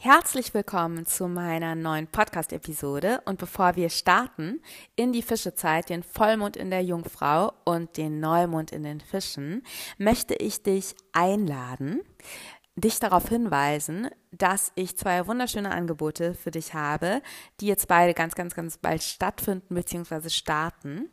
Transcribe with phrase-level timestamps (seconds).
[0.00, 3.20] Herzlich willkommen zu meiner neuen Podcast-Episode.
[3.24, 4.62] Und bevor wir starten
[4.94, 9.64] in die Fischezeit, den Vollmond in der Jungfrau und den Neumond in den Fischen,
[9.98, 12.02] möchte ich dich einladen,
[12.76, 17.20] dich darauf hinweisen, dass ich zwei wunderschöne Angebote für dich habe,
[17.60, 20.28] die jetzt beide ganz, ganz, ganz bald stattfinden bzw.
[20.28, 21.10] starten.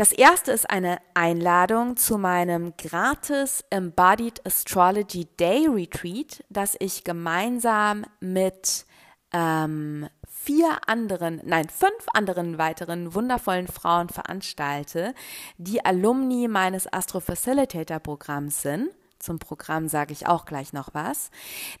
[0.00, 8.06] Das erste ist eine Einladung zu meinem gratis Embodied Astrology Day Retreat, das ich gemeinsam
[8.18, 8.86] mit
[9.34, 15.12] ähm, vier anderen, nein, fünf anderen weiteren wundervollen Frauen veranstalte,
[15.58, 18.88] die Alumni meines Astro Facilitator Programms sind.
[19.18, 21.30] Zum Programm sage ich auch gleich noch was.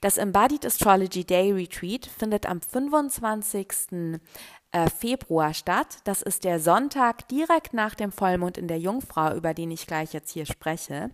[0.02, 4.20] Das Embodied Astrology Day Retreat findet am 25.
[4.72, 5.98] Äh, Februar statt.
[6.04, 10.12] Das ist der Sonntag direkt nach dem Vollmond in der Jungfrau, über den ich gleich
[10.12, 11.10] jetzt hier spreche.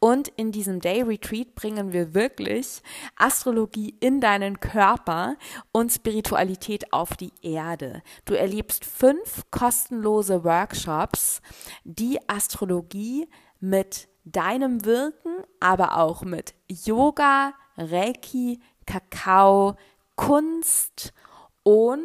[0.00, 2.82] Und in diesem Day Retreat bringen wir wirklich
[3.16, 5.36] Astrologie in deinen Körper
[5.72, 8.02] und Spiritualität auf die Erde.
[8.26, 11.40] Du erlebst fünf kostenlose Workshops,
[11.84, 13.30] die Astrologie
[13.60, 19.76] mit deinem Wirken, aber auch mit Yoga, Reiki, Kakao,
[20.16, 21.14] Kunst
[21.62, 22.04] und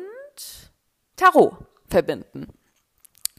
[1.16, 1.54] Tarot
[1.90, 2.48] verbinden.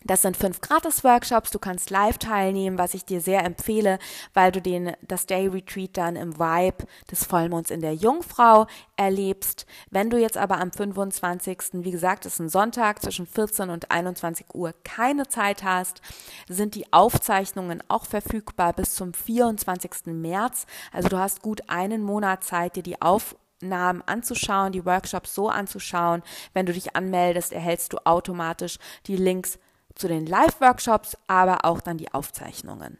[0.07, 1.51] Das sind fünf Gratis-Workshops.
[1.51, 3.99] Du kannst live teilnehmen, was ich dir sehr empfehle,
[4.35, 8.67] weil du den, das Day Retreat dann im Vibe des Vollmonds in der Jungfrau
[8.97, 9.67] erlebst.
[9.91, 14.55] Wenn du jetzt aber am 25., wie gesagt, ist ein Sonntag zwischen 14 und 21
[14.55, 16.03] Uhr keine Zeit hast,
[16.49, 20.07] sind die Aufzeichnungen auch verfügbar bis zum 24.
[20.07, 20.67] März.
[20.93, 25.49] Also du hast gut einen Monat Zeit, dir die Aufzeichnungen Namen anzuschauen, die Workshops so
[25.49, 26.23] anzuschauen.
[26.53, 29.59] Wenn du dich anmeldest, erhältst du automatisch die Links
[29.95, 32.99] zu den Live-Workshops, aber auch dann die Aufzeichnungen.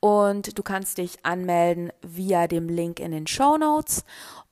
[0.00, 4.04] Und du kannst dich anmelden via dem Link in den Show Notes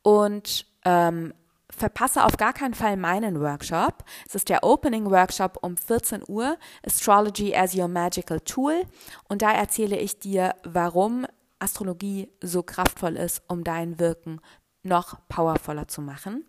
[0.03, 1.33] und ähm,
[1.71, 4.05] verpasse auf gar keinen Fall meinen Workshop.
[4.27, 8.83] Es ist der Opening Workshop um 14 Uhr, Astrology as Your Magical Tool.
[9.29, 11.27] Und da erzähle ich dir, warum
[11.59, 14.41] Astrologie so kraftvoll ist, um dein Wirken
[14.83, 16.45] noch powervoller zu machen.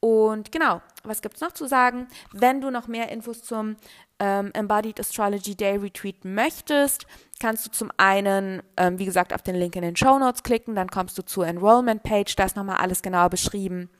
[0.00, 2.08] Und genau, was gibt es noch zu sagen?
[2.32, 3.76] Wenn du noch mehr Infos zum
[4.18, 7.06] ähm, Embodied Astrology Day Retreat möchtest,
[7.40, 10.74] kannst du zum einen, ähm, wie gesagt, auf den Link in den Show Notes klicken,
[10.74, 13.90] dann kommst du zur Enrollment Page, da ist nochmal alles genau beschrieben.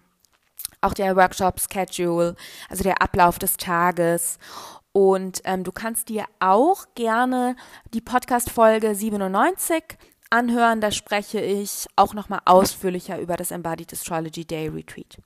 [0.80, 2.34] Auch der Workshop Schedule,
[2.68, 4.38] also der Ablauf des Tages.
[4.92, 7.56] Und ähm, du kannst dir auch gerne
[7.94, 9.84] die Podcast-Folge 97
[10.32, 10.80] anhören.
[10.80, 15.18] Da spreche ich auch nochmal ausführlicher über das Embodied Astrology Day Retreat.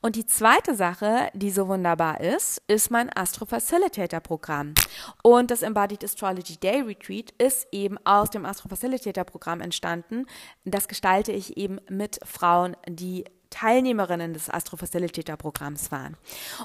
[0.00, 4.74] Und die zweite Sache, die so wunderbar ist, ist mein Astro Facilitator Programm.
[5.22, 10.26] Und das Embodied Astrology Day Retreat ist eben aus dem Astro Facilitator Programm entstanden.
[10.64, 13.24] Das gestalte ich eben mit Frauen, die
[13.56, 16.18] Teilnehmerinnen des Astro Facilitator Programms waren.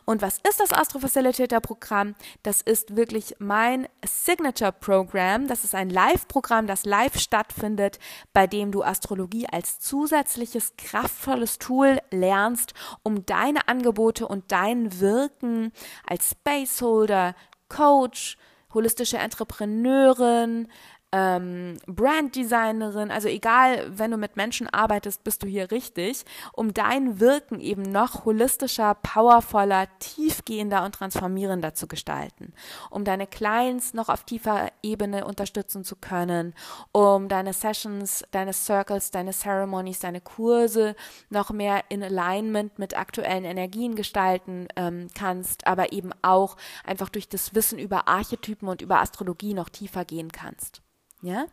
[0.03, 2.15] Und was ist das Astro Facilitator Programm?
[2.43, 5.47] Das ist wirklich mein Signature Program.
[5.47, 7.97] Das ist ein Live-Programm, das live stattfindet,
[8.33, 12.73] bei dem du Astrologie als zusätzliches kraftvolles Tool lernst,
[13.03, 15.71] um deine Angebote und dein Wirken
[16.05, 17.35] als Spaceholder,
[17.69, 18.37] Coach,
[18.73, 20.67] holistische Entrepreneurin,
[21.11, 26.23] ähm, Branddesignerin, also egal, wenn du mit Menschen arbeitest, bist du hier richtig,
[26.53, 32.53] um dein Wirken eben noch holistischer, powervoller, tiefgehender und transformierender zu gestalten,
[32.89, 36.53] um deine Clients noch auf tiefer Ebene unterstützen zu können,
[36.93, 40.95] um deine Sessions, deine Circles, deine Ceremonies, deine Kurse
[41.29, 46.55] noch mehr in Alignment mit aktuellen Energien gestalten ähm, kannst, aber eben auch
[46.85, 50.81] einfach durch das Wissen über Archetypen und über Astrologie noch tiefer gehen kannst.
[51.21, 51.45] Ja?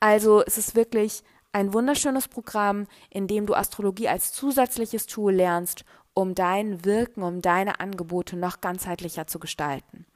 [0.00, 1.22] Also es ist wirklich
[1.52, 7.42] ein wunderschönes Programm, in dem du Astrologie als zusätzliches Tool lernst, um dein Wirken, um
[7.42, 10.06] deine Angebote noch ganzheitlicher zu gestalten.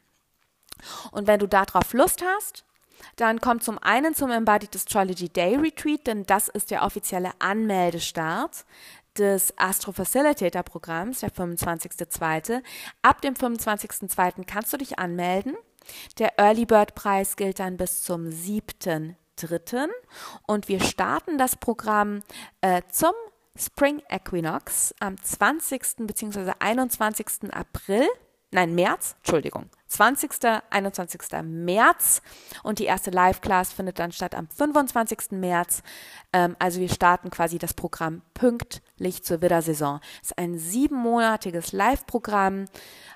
[1.12, 2.64] Und wenn du darauf Lust hast,
[3.16, 8.64] dann komm zum einen zum Embodied Astrology Day Retreat, denn das ist der offizielle Anmeldestart
[9.16, 12.62] des Astro Facilitator Programms, der 25.02.
[13.02, 14.44] Ab dem 25.02.
[14.46, 15.54] kannst du dich anmelden.
[16.18, 19.88] Der Early Bird Preis gilt dann bis zum 7.3.
[20.46, 22.22] und wir starten das Programm
[22.60, 23.12] äh, zum
[23.56, 26.06] Spring Equinox am 20.
[26.06, 26.52] bzw.
[26.58, 27.52] 21.
[27.52, 28.08] April,
[28.50, 30.30] nein, März, Entschuldigung, 20.
[30.70, 31.20] 21.
[31.42, 32.22] März
[32.62, 35.32] und die erste Live-Class findet dann statt am 25.
[35.32, 35.82] März.
[36.32, 40.00] Ähm, also wir starten quasi das Programm pünktlich zur Widdersaison.
[40.22, 42.66] Es ist ein siebenmonatiges Live-Programm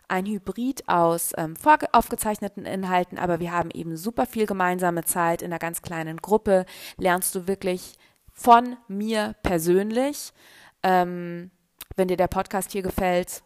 [0.09, 1.55] ein Hybrid aus ähm,
[1.93, 6.67] aufgezeichneten Inhalten, aber wir haben eben super viel gemeinsame Zeit in einer ganz kleinen Gruppe.
[6.99, 7.97] Lernst du wirklich
[8.33, 10.33] von mir persönlich.
[10.83, 11.51] Ähm,
[11.97, 13.43] wenn dir der Podcast hier gefällt,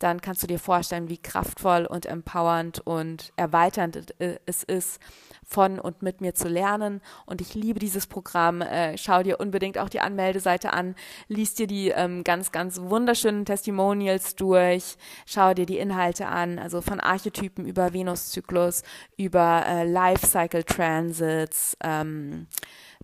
[0.00, 4.14] dann kannst du dir vorstellen, wie kraftvoll und empowernd und erweiternd
[4.46, 4.98] es ist,
[5.44, 7.00] von und mit mir zu lernen.
[7.26, 8.62] Und ich liebe dieses Programm.
[8.62, 10.94] Äh, schau dir unbedingt auch die Anmeldeseite an,
[11.28, 16.80] liest dir die ähm, ganz, ganz wunderschönen Testimonials durch, schau dir die Inhalte an, also
[16.80, 18.82] von Archetypen über Venuszyklus,
[19.16, 22.46] über äh, Lifecycle Transits, ähm,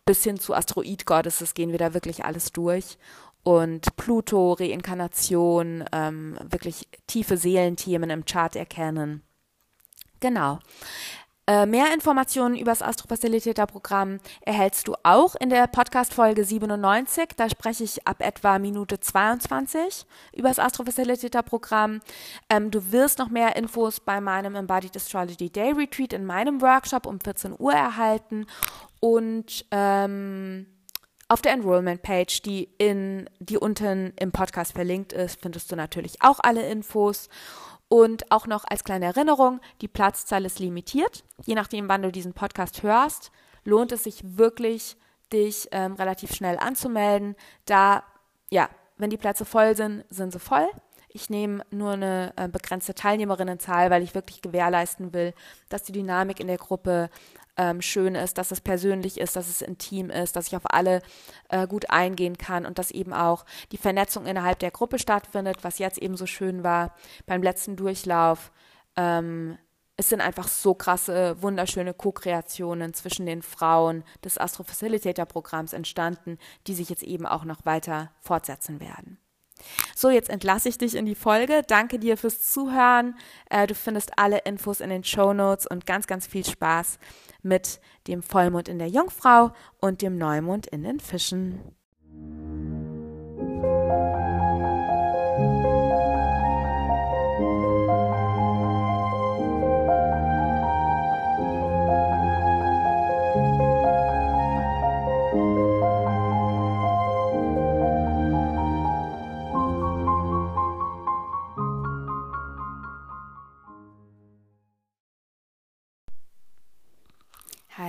[0.05, 2.97] bis hin zu Asteroid Goddesses gehen wir da wirklich alles durch
[3.47, 9.23] und Pluto, Reinkarnation, ähm, wirklich tiefe Seelenthemen im Chart erkennen.
[10.19, 10.59] Genau.
[11.47, 17.37] Äh, mehr Informationen über das Astrofacilitator-Programm erhältst du auch in der Podcast-Folge 97.
[17.37, 22.01] Da spreche ich ab etwa Minute 22 über das Astrofacilitator-Programm.
[22.51, 27.07] Ähm, du wirst noch mehr Infos bei meinem Embodied Astrology Day Retreat in meinem Workshop
[27.07, 28.47] um 14 Uhr erhalten.
[28.99, 30.67] Und ähm,
[31.28, 36.69] auf der Enrollment-Page, die, die unten im Podcast verlinkt ist, findest du natürlich auch alle
[36.69, 37.28] Infos.
[37.88, 41.25] Und auch noch als kleine Erinnerung, die Platzzahl ist limitiert.
[41.44, 43.31] Je nachdem, wann du diesen Podcast hörst,
[43.64, 44.96] lohnt es sich wirklich,
[45.32, 47.37] dich ähm, relativ schnell anzumelden.
[47.64, 48.02] Da,
[48.50, 50.69] ja, wenn die Plätze voll sind, sind sie voll.
[51.09, 55.33] Ich nehme nur eine äh, begrenzte Teilnehmerinnenzahl, weil ich wirklich gewährleisten will,
[55.68, 57.09] dass die Dynamik in der Gruppe
[57.57, 61.03] ähm, schön ist, dass es persönlich ist, dass es intim ist, dass ich auf alle
[61.49, 65.79] äh, gut eingehen kann und dass eben auch die Vernetzung innerhalb der Gruppe stattfindet, was
[65.79, 66.95] jetzt eben so schön war
[67.27, 68.53] beim letzten Durchlauf.
[68.97, 69.59] Ähm,
[69.97, 76.39] es sind einfach so krasse, wunderschöne Co-Kreationen zwischen den Frauen des Astro Facilitator Programms entstanden,
[76.67, 79.19] die sich jetzt eben auch noch weiter fortsetzen werden.
[79.95, 81.63] So, jetzt entlasse ich dich in die Folge.
[81.67, 83.17] Danke dir fürs Zuhören.
[83.49, 86.99] Äh, du findest alle Infos in den Show Notes und ganz, ganz viel Spaß
[87.47, 91.61] mit dem Vollmond in der Jungfrau und dem Neumond in den Fischen.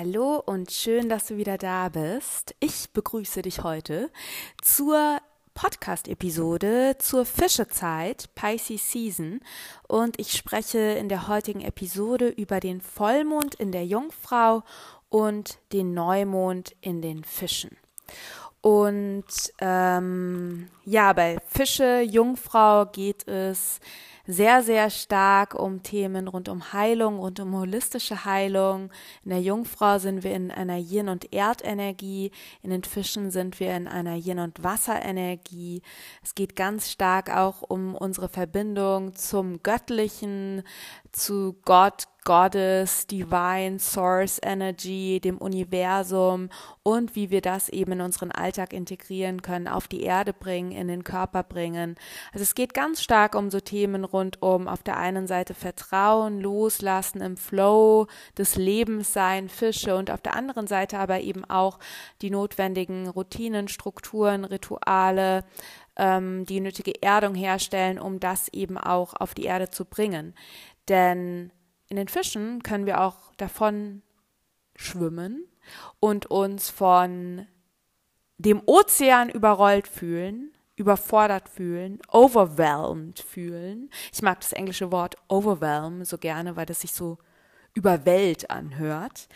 [0.08, 2.56] Hallo und schön, dass du wieder da bist.
[2.62, 4.10] Ich begrüße dich heute
[4.62, 5.18] zur
[5.54, 9.42] Podcast-Episode zur Fischezeit, Pisces Season.
[9.86, 14.64] Und ich spreche in der heutigen Episode über den Vollmond in der Jungfrau
[15.10, 17.76] und den Neumond in den Fischen.
[18.62, 19.26] Und
[19.60, 23.82] ähm, ja, bei Fische, Jungfrau geht es
[24.28, 28.92] sehr, sehr stark um Themen rund um Heilung, rund um holistische Heilung.
[29.24, 32.32] In der Jungfrau sind wir in einer Yin- und Erdenergie.
[32.62, 35.82] In den Fischen sind wir in einer Yin- und Wasserenergie.
[36.22, 40.64] Es geht ganz stark auch um unsere Verbindung zum Göttlichen,
[41.14, 46.50] zu Gott, Goddess, Divine, Source Energy, dem Universum
[46.84, 50.90] und wie wir das eben in unseren Alltag integrieren können, auf die Erde bringen, in
[50.90, 51.96] den Körper bringen.
[52.34, 56.42] Also es geht ganz stark um so Themen rund um auf der einen Seite Vertrauen,
[56.42, 58.08] Loslassen im Flow
[58.38, 61.80] des Lebens sein, Fische und auf der anderen Seite aber eben auch
[62.22, 65.46] die notwendigen Routinen, Strukturen, Rituale,
[65.96, 70.36] ähm, die nötige Erdung herstellen, um das eben auch auf die Erde zu bringen.
[70.90, 71.52] Denn
[71.90, 74.02] in den Fischen können wir auch davon
[74.76, 75.46] schwimmen
[76.00, 77.48] und uns von
[78.38, 83.90] dem Ozean überrollt fühlen, überfordert fühlen, overwhelmed fühlen.
[84.14, 87.18] Ich mag das englische Wort overwhelm so gerne, weil das sich so
[87.78, 89.28] über Welt anhört.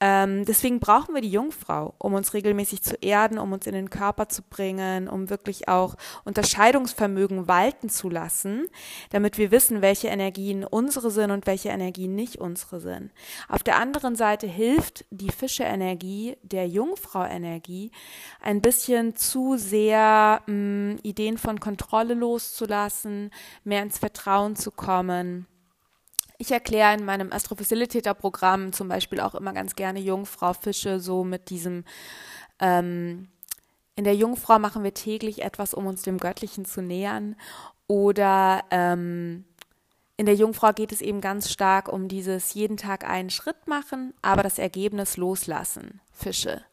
[0.00, 3.88] Ähm, deswegen brauchen wir die Jungfrau, um uns regelmäßig zu erden, um uns in den
[3.88, 8.66] Körper zu bringen, um wirklich auch Unterscheidungsvermögen walten zu lassen,
[9.10, 13.12] damit wir wissen, welche Energien unsere sind und welche Energien nicht unsere sind.
[13.48, 17.92] Auf der anderen Seite hilft die Fische-Energie, der Jungfrau-Energie,
[18.40, 23.30] ein bisschen zu sehr mh, mm, Ideen von Kontrolle loszulassen,
[23.62, 25.46] mehr ins Vertrauen zu kommen
[26.38, 31.50] ich erkläre in meinem Astrofacilitator-Programm zum Beispiel auch immer ganz gerne Jungfrau Fische so mit
[31.50, 31.84] diesem
[32.60, 33.28] ähm,
[33.96, 37.36] in der Jungfrau machen wir täglich etwas, um uns dem Göttlichen zu nähern.
[37.86, 39.44] Oder ähm,
[40.16, 44.12] in der Jungfrau geht es eben ganz stark um dieses jeden Tag einen Schritt machen,
[44.22, 46.00] aber das Ergebnis loslassen.
[46.12, 46.64] Fische.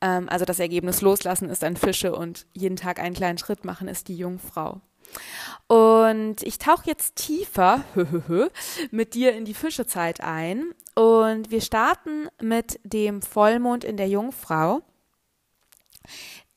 [0.00, 3.88] Ähm, also das Ergebnis loslassen ist ein Fische und jeden Tag einen kleinen Schritt machen
[3.88, 4.80] ist die Jungfrau.
[5.66, 7.84] Und ich tauche jetzt tiefer
[8.90, 10.74] mit dir in die Fischezeit ein.
[10.94, 14.82] Und wir starten mit dem Vollmond in der Jungfrau,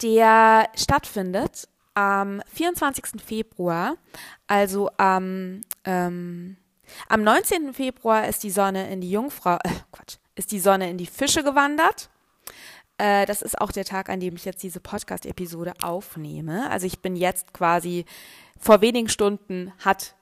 [0.02, 3.20] der stattfindet am 24.
[3.26, 3.98] Februar,
[4.46, 6.58] also am, ähm,
[7.10, 7.74] am 19.
[7.74, 11.44] Februar ist die Sonne in die Jungfrau, äh, Quatsch, ist die Sonne in die Fische
[11.44, 12.10] gewandert.
[12.98, 16.70] Äh, das ist auch der Tag, an dem ich jetzt diese Podcast-Episode aufnehme.
[16.70, 18.06] Also ich bin jetzt quasi
[18.60, 20.16] vor wenigen Stunden hat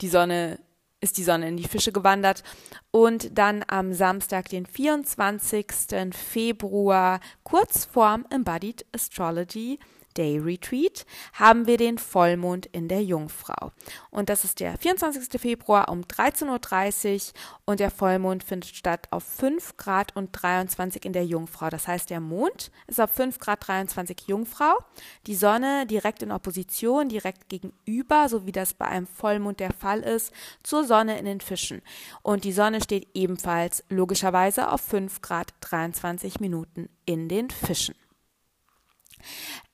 [0.00, 0.58] die Sonne
[1.02, 2.44] ist die Sonne in die Fische gewandert
[2.92, 5.66] und dann am Samstag, den 24.
[6.12, 9.80] Februar, kurz vorm Embodied Astrology
[10.16, 13.72] Day Retreat haben wir den Vollmond in der Jungfrau.
[14.10, 15.40] Und das ist der 24.
[15.40, 17.32] Februar um 13.30 Uhr
[17.64, 21.70] und der Vollmond findet statt auf 5 Grad und 23 in der Jungfrau.
[21.70, 24.78] Das heißt, der Mond ist auf 5 Grad 23 Jungfrau,
[25.26, 30.00] die Sonne direkt in Opposition, direkt gegenüber, so wie das bei einem Vollmond der Fall
[30.00, 31.82] ist, zur Sonne in den Fischen.
[32.22, 37.94] Und die Sonne steht ebenfalls logischerweise auf 5 Grad 23 Minuten in den Fischen.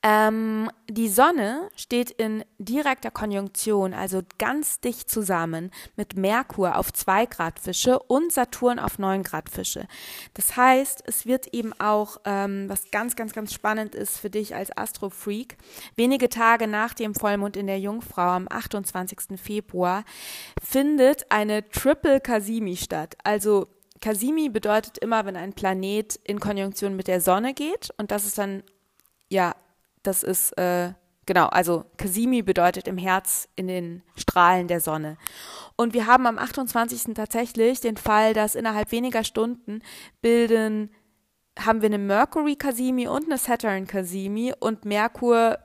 [0.03, 7.27] Ähm, die Sonne steht in direkter Konjunktion, also ganz dicht zusammen mit Merkur auf 2
[7.27, 9.89] Grad Fische und Saturn auf 9 Grad Fische.
[10.35, 14.55] Das heißt, es wird eben auch, ähm, was ganz, ganz, ganz spannend ist für dich
[14.55, 15.57] als Astrofreak,
[15.97, 19.37] wenige Tage nach dem Vollmond in der Jungfrau am 28.
[19.37, 20.05] Februar
[20.63, 23.17] findet eine Triple Casimi statt.
[23.25, 23.67] Also
[24.01, 28.39] Casimi bedeutet immer, wenn ein Planet in Konjunktion mit der Sonne geht und das ist
[28.39, 28.63] dann
[29.29, 29.55] ja
[30.03, 30.93] das ist, äh,
[31.27, 35.17] genau, also Kasimi bedeutet im Herz in den Strahlen der Sonne.
[35.77, 37.15] Und wir haben am 28.
[37.15, 39.83] tatsächlich den Fall, dass innerhalb weniger Stunden
[40.21, 40.91] bilden,
[41.59, 45.59] haben wir eine Mercury Kasimi und eine Saturn Kasimi und Merkur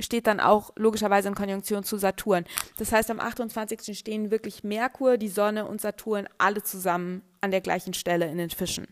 [0.00, 2.44] steht dann auch logischerweise in Konjunktion zu Saturn.
[2.78, 3.96] Das heißt, am 28.
[3.96, 8.50] stehen wirklich Merkur, die Sonne und Saturn alle zusammen an der gleichen Stelle in den
[8.50, 8.88] Fischen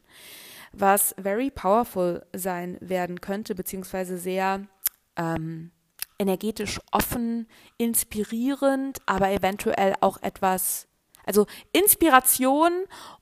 [0.77, 4.67] was very powerful sein werden könnte, beziehungsweise sehr
[5.17, 5.71] ähm,
[6.19, 10.87] energetisch offen, inspirierend, aber eventuell auch etwas,
[11.27, 12.73] also Inspiration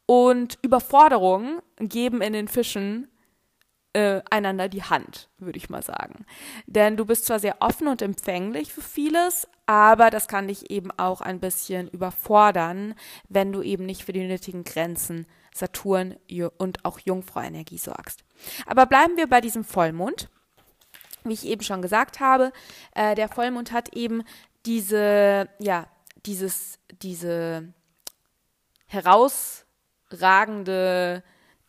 [0.06, 3.08] und Überforderung geben in den Fischen
[3.94, 6.24] äh, einander die Hand, würde ich mal sagen.
[6.66, 10.90] Denn du bist zwar sehr offen und empfänglich für vieles, aber das kann dich eben
[10.92, 12.94] auch ein bisschen überfordern,
[13.28, 16.16] wenn du eben nicht für die nötigen Grenzen Saturn
[16.58, 18.24] und auch Jungfrau-Energie sorgst.
[18.66, 20.28] Aber bleiben wir bei diesem Vollmond.
[21.24, 22.50] Wie ich eben schon gesagt habe,
[22.94, 24.24] äh, der Vollmond hat eben
[24.66, 25.86] diese, ja,
[26.26, 27.72] dieses, diese
[28.86, 31.22] herausragende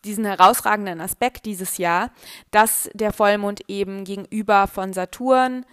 [0.03, 2.11] diesen herausragenden Aspekt dieses Jahr,
[2.51, 5.65] dass der Vollmond eben gegenüber von Saturn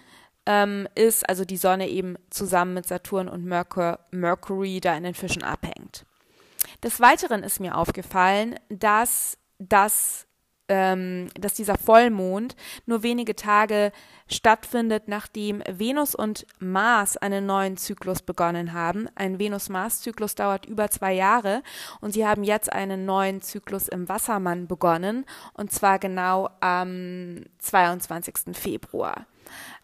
[0.47, 5.14] ähm, ist, also die Sonne eben zusammen mit Saturn und Merkur, Mercury da in den
[5.14, 6.07] Fischen abhängt.
[6.83, 10.26] Des Weiteren ist mir aufgefallen, dass das
[10.71, 12.55] ähm, dass dieser Vollmond
[12.87, 13.90] nur wenige Tage
[14.29, 19.09] stattfindet, nachdem Venus und Mars einen neuen Zyklus begonnen haben.
[19.17, 21.64] Ein Venus-Mars-Zyklus dauert über zwei Jahre
[22.00, 28.57] und sie haben jetzt einen neuen Zyklus im Wassermann begonnen und zwar genau am 22.
[28.57, 29.26] Februar.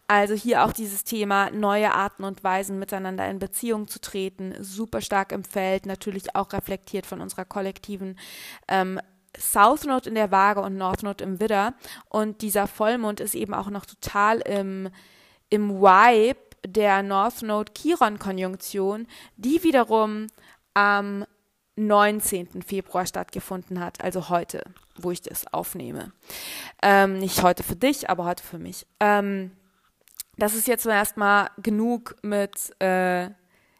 [0.07, 5.01] Also hier auch dieses Thema, neue Arten und Weisen miteinander in Beziehung zu treten, super
[5.01, 8.17] stark im Feld, natürlich auch reflektiert von unserer kollektiven
[8.69, 9.01] ähm,
[9.37, 11.73] South Node in der Waage und North Node im Widder.
[12.09, 14.89] Und dieser Vollmond ist eben auch noch total im,
[15.49, 20.27] im Vibe der North Node Chiron-Konjunktion, die wiederum
[20.73, 21.25] am
[21.75, 22.63] 19.
[22.63, 24.63] Februar stattgefunden hat, also heute,
[24.95, 26.11] wo ich das aufnehme.
[26.81, 28.87] Ähm, nicht heute für dich, aber heute für mich.
[28.99, 29.51] Ähm,
[30.37, 33.29] das ist jetzt erstmal genug mit äh,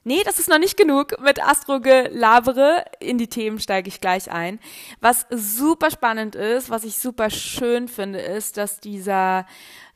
[0.08, 1.20] Nee, das ist noch nicht genug.
[1.20, 4.58] Mit Astrogelabre in die Themen steige ich gleich ein.
[5.02, 9.46] Was super spannend ist, was ich super schön finde, ist, dass dieser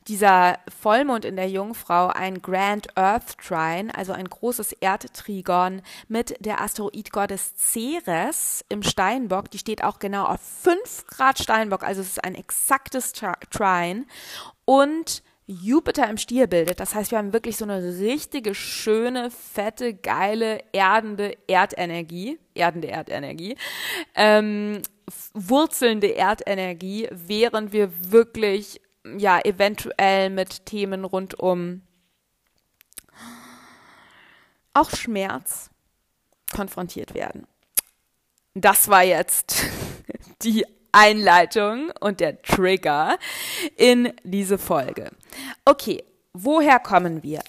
[0.08, 6.60] dieser Vollmond in der Jungfrau ein Grand Earth Trine, also ein großes Erdtrigon mit der
[6.60, 9.50] Asteroidgottes Ceres im Steinbock.
[9.50, 14.04] Die steht auch genau auf 5 Grad Steinbock, also es ist ein exaktes Trine.
[14.64, 16.80] Und Jupiter im Stier bildet.
[16.80, 23.56] Das heißt, wir haben wirklich so eine richtige, schöne, fette, geile, erdende Erdenergie, erdende Erdenergie,
[24.14, 24.82] ähm,
[25.34, 28.80] wurzelnde Erdenergie, während wir wirklich,
[29.16, 31.82] ja, eventuell mit Themen rund um
[34.74, 35.70] auch Schmerz
[36.54, 37.46] konfrontiert werden.
[38.54, 39.64] Das war jetzt
[40.42, 43.18] die Einleitung und der Trigger
[43.76, 45.10] in diese Folge.
[45.64, 47.42] Okay, woher kommen wir?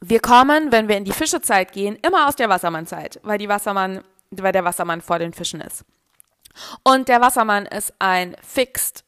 [0.00, 4.02] Wir kommen, wenn wir in die Fischezeit gehen, immer aus der Wassermannzeit, weil die Wassermann,
[4.30, 5.84] weil der Wassermann vor den Fischen ist.
[6.82, 9.04] Und der Wassermann ist ein Fixed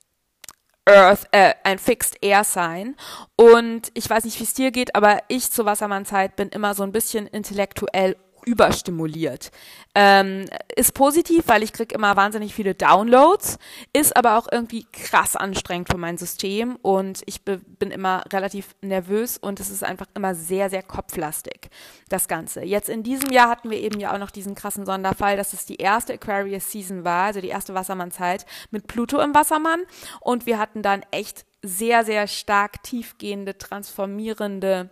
[0.89, 2.97] Earth, äh, ein Fixed Air Sign.
[3.37, 6.83] Und ich weiß nicht, wie es dir geht, aber ich zur Wassermannzeit bin immer so
[6.83, 8.17] ein bisschen intellektuell
[8.49, 9.51] überstimuliert.
[9.95, 13.59] Ähm, ist positiv, weil ich kriege immer wahnsinnig viele Downloads,
[13.93, 19.37] ist aber auch irgendwie krass anstrengend für mein System und ich bin immer relativ nervös
[19.37, 21.69] und es ist einfach immer sehr, sehr kopflastig,
[22.09, 22.65] das Ganze.
[22.65, 25.67] Jetzt in diesem Jahr hatten wir eben ja auch noch diesen krassen Sonderfall, dass es
[25.67, 29.83] die erste Aquarius Season war, also die erste Wassermannzeit mit Pluto im Wassermann
[30.21, 34.91] und wir hatten dann echt sehr, sehr stark tiefgehende, transformierende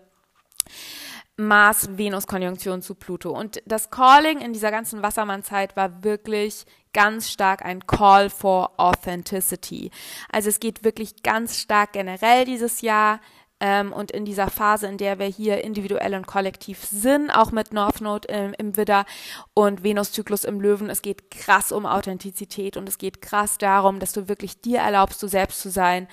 [1.36, 3.30] Mars-Venus-Konjunktion zu Pluto.
[3.30, 9.90] Und das Calling in dieser ganzen Wassermann-Zeit war wirklich ganz stark ein Call for Authenticity.
[10.30, 13.20] Also es geht wirklich ganz stark generell dieses Jahr
[13.58, 17.72] ähm, und in dieser Phase, in der wir hier individuell und kollektiv sind, auch mit
[17.72, 19.06] North Node im, im Widder
[19.54, 24.12] und Venus-Zyklus im Löwen, es geht krass um Authentizität und es geht krass darum, dass
[24.12, 26.06] du wirklich dir erlaubst, du selbst zu sein,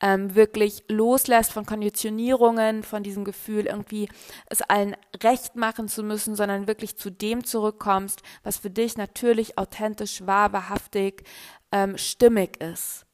[0.00, 4.08] ähm, wirklich loslässt von Konditionierungen, von diesem Gefühl, irgendwie
[4.46, 9.58] es allen recht machen zu müssen, sondern wirklich zu dem zurückkommst, was für dich natürlich
[9.58, 11.24] authentisch, wahr, wahrhaftig,
[11.72, 13.04] ähm, stimmig ist.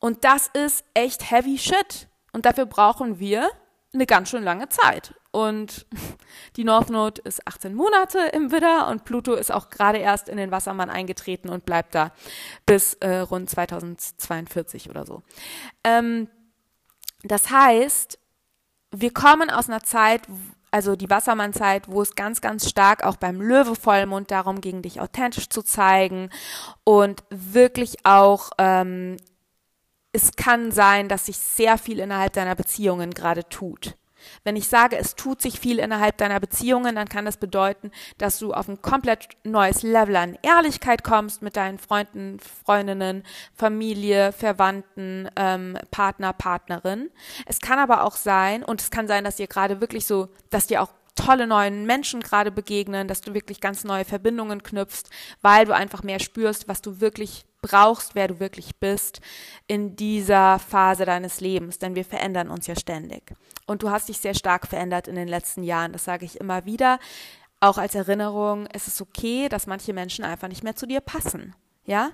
[0.00, 2.08] Und das ist echt heavy shit.
[2.32, 3.50] Und dafür brauchen wir
[3.94, 5.14] eine ganz schön lange Zeit.
[5.30, 5.86] Und
[6.56, 10.36] die North Node ist 18 Monate im Widder und Pluto ist auch gerade erst in
[10.36, 12.12] den Wassermann eingetreten und bleibt da
[12.66, 15.22] bis äh, rund 2042 oder so.
[15.84, 16.28] Ähm,
[17.22, 18.18] das heißt,
[18.90, 20.22] wir kommen aus einer Zeit,
[20.70, 25.48] also die Wassermannzeit, wo es ganz, ganz stark auch beim Löwe-Vollmond darum ging, dich authentisch
[25.48, 26.30] zu zeigen
[26.84, 29.16] und wirklich auch ähm,
[30.12, 33.96] es kann sein, dass sich sehr viel innerhalb deiner Beziehungen gerade tut.
[34.44, 38.38] Wenn ich sage, es tut sich viel innerhalb deiner Beziehungen, dann kann das bedeuten, dass
[38.38, 45.28] du auf ein komplett neues Level an Ehrlichkeit kommst mit deinen Freunden, Freundinnen, Familie, Verwandten,
[45.36, 47.10] ähm, Partner, Partnerin.
[47.46, 50.66] Es kann aber auch sein, und es kann sein, dass ihr gerade wirklich so, dass
[50.66, 55.10] dir auch tolle neuen Menschen gerade begegnen, dass du wirklich ganz neue Verbindungen knüpfst,
[55.42, 59.20] weil du einfach mehr spürst, was du wirklich brauchst, wer du wirklich bist
[59.66, 63.32] in dieser Phase deines Lebens, denn wir verändern uns ja ständig.
[63.66, 66.66] Und du hast dich sehr stark verändert in den letzten Jahren, das sage ich immer
[66.66, 66.98] wieder.
[67.60, 71.54] Auch als Erinnerung, es ist okay, dass manche Menschen einfach nicht mehr zu dir passen.
[71.84, 72.10] Ja?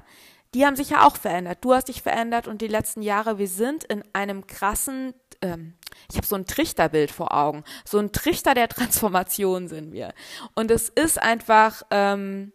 [0.55, 1.59] Die haben sich ja auch verändert.
[1.63, 5.75] Du hast dich verändert und die letzten Jahre, wir sind in einem krassen ähm,
[6.11, 7.65] ich habe so ein Trichterbild vor Augen.
[7.85, 10.13] So ein Trichter der Transformation sind wir.
[10.55, 12.53] Und es ist einfach, ähm,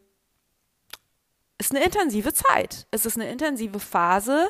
[1.58, 2.88] ist eine intensive Zeit.
[2.92, 4.50] Es ist eine intensive Phase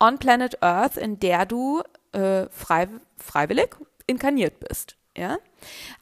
[0.00, 3.76] on Planet Earth, in der du äh, frei, freiwillig
[4.06, 4.96] inkarniert bist.
[5.16, 5.38] Ja?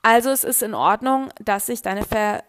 [0.02, 2.44] Also es ist in Ordnung, dass sich deine Ver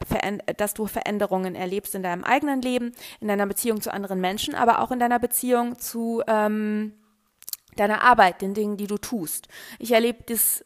[0.57, 4.79] dass du Veränderungen erlebst in deinem eigenen Leben, in deiner Beziehung zu anderen Menschen, aber
[4.79, 6.93] auch in deiner Beziehung zu ähm,
[7.79, 9.47] deiner Arbeit, den Dingen, die du tust.
[9.77, 10.23] Ich erlebe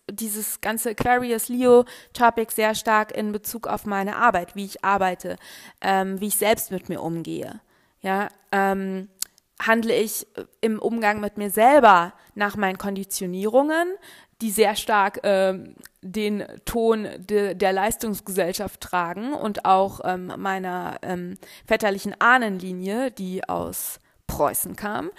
[0.10, 5.38] dieses ganze Aquarius-Leo-Topic sehr stark in Bezug auf meine Arbeit, wie ich arbeite,
[5.82, 7.62] ähm, wie ich selbst mit mir umgehe.
[8.02, 9.10] Ja, ähm,
[9.62, 10.28] handle ich
[10.62, 13.88] im Umgang mit mir selber nach meinen Konditionierungen,
[14.41, 21.36] die sehr stark ähm, den Ton de, der Leistungsgesellschaft tragen und auch ähm, meiner ähm,
[21.65, 23.99] väterlichen Ahnenlinie, die aus
[24.36, 25.12] Preußen kam.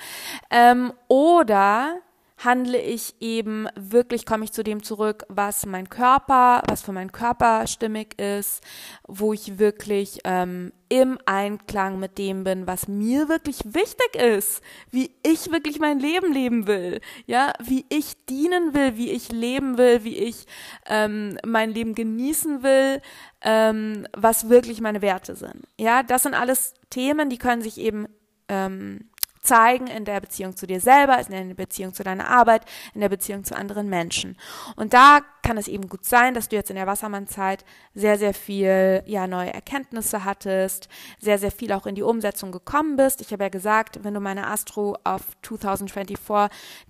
[0.50, 2.00] Ähm, oder
[2.38, 7.12] handle ich eben wirklich, komme ich zu dem zurück, was mein Körper, was für meinen
[7.12, 8.62] Körper stimmig ist,
[9.06, 15.14] wo ich wirklich ähm, im Einklang mit dem bin, was mir wirklich wichtig ist, wie
[15.22, 20.04] ich wirklich mein Leben leben will, ja, wie ich dienen will, wie ich leben will,
[20.04, 20.46] wie ich
[20.86, 23.00] ähm, mein Leben genießen will,
[23.40, 25.66] ähm, was wirklich meine Werte sind.
[25.78, 28.06] Ja, das sind alles Themen, die können sich eben
[28.48, 29.10] ähm,
[29.44, 32.62] zeigen in der Beziehung zu dir selber, in der Beziehung zu deiner Arbeit,
[32.94, 34.36] in der Beziehung zu anderen Menschen.
[34.76, 38.32] Und da kann es eben gut sein, dass du jetzt in der Wassermann-Zeit sehr, sehr
[38.34, 40.88] viel, ja, neue Erkenntnisse hattest,
[41.20, 43.20] sehr, sehr viel auch in die Umsetzung gekommen bist.
[43.20, 46.18] Ich habe ja gesagt, wenn du meine Astro auf 2024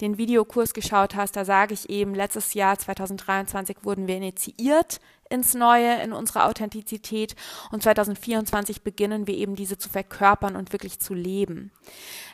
[0.00, 5.54] den Videokurs geschaut hast, da sage ich eben, letztes Jahr 2023 wurden wir initiiert ins
[5.54, 7.34] Neue, in unsere Authentizität
[7.70, 11.72] und 2024 beginnen wir eben diese zu verkörpern und wirklich zu leben.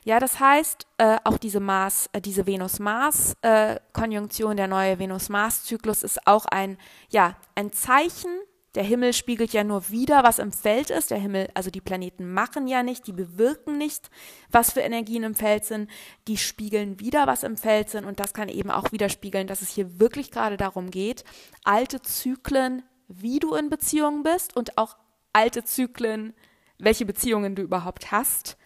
[0.04, 6.26] Ja, das heißt, äh, auch diese Mars, äh, diese Venus-Mars-Konjunktion, äh, der neue Venus-Mars-Zyklus ist
[6.26, 6.76] auch ein,
[7.10, 8.30] ja, ein Zeichen
[8.76, 11.10] der Himmel spiegelt ja nur wieder, was im Feld ist.
[11.10, 14.10] Der Himmel, also die Planeten machen ja nicht, die bewirken nicht,
[14.48, 15.90] was für Energien im Feld sind.
[16.28, 18.04] Die spiegeln wieder, was im Feld sind.
[18.04, 21.24] Und das kann eben auch widerspiegeln, dass es hier wirklich gerade darum geht,
[21.64, 24.96] alte Zyklen, wie du in Beziehungen bist und auch
[25.32, 26.32] alte Zyklen,
[26.78, 28.56] welche Beziehungen du überhaupt hast,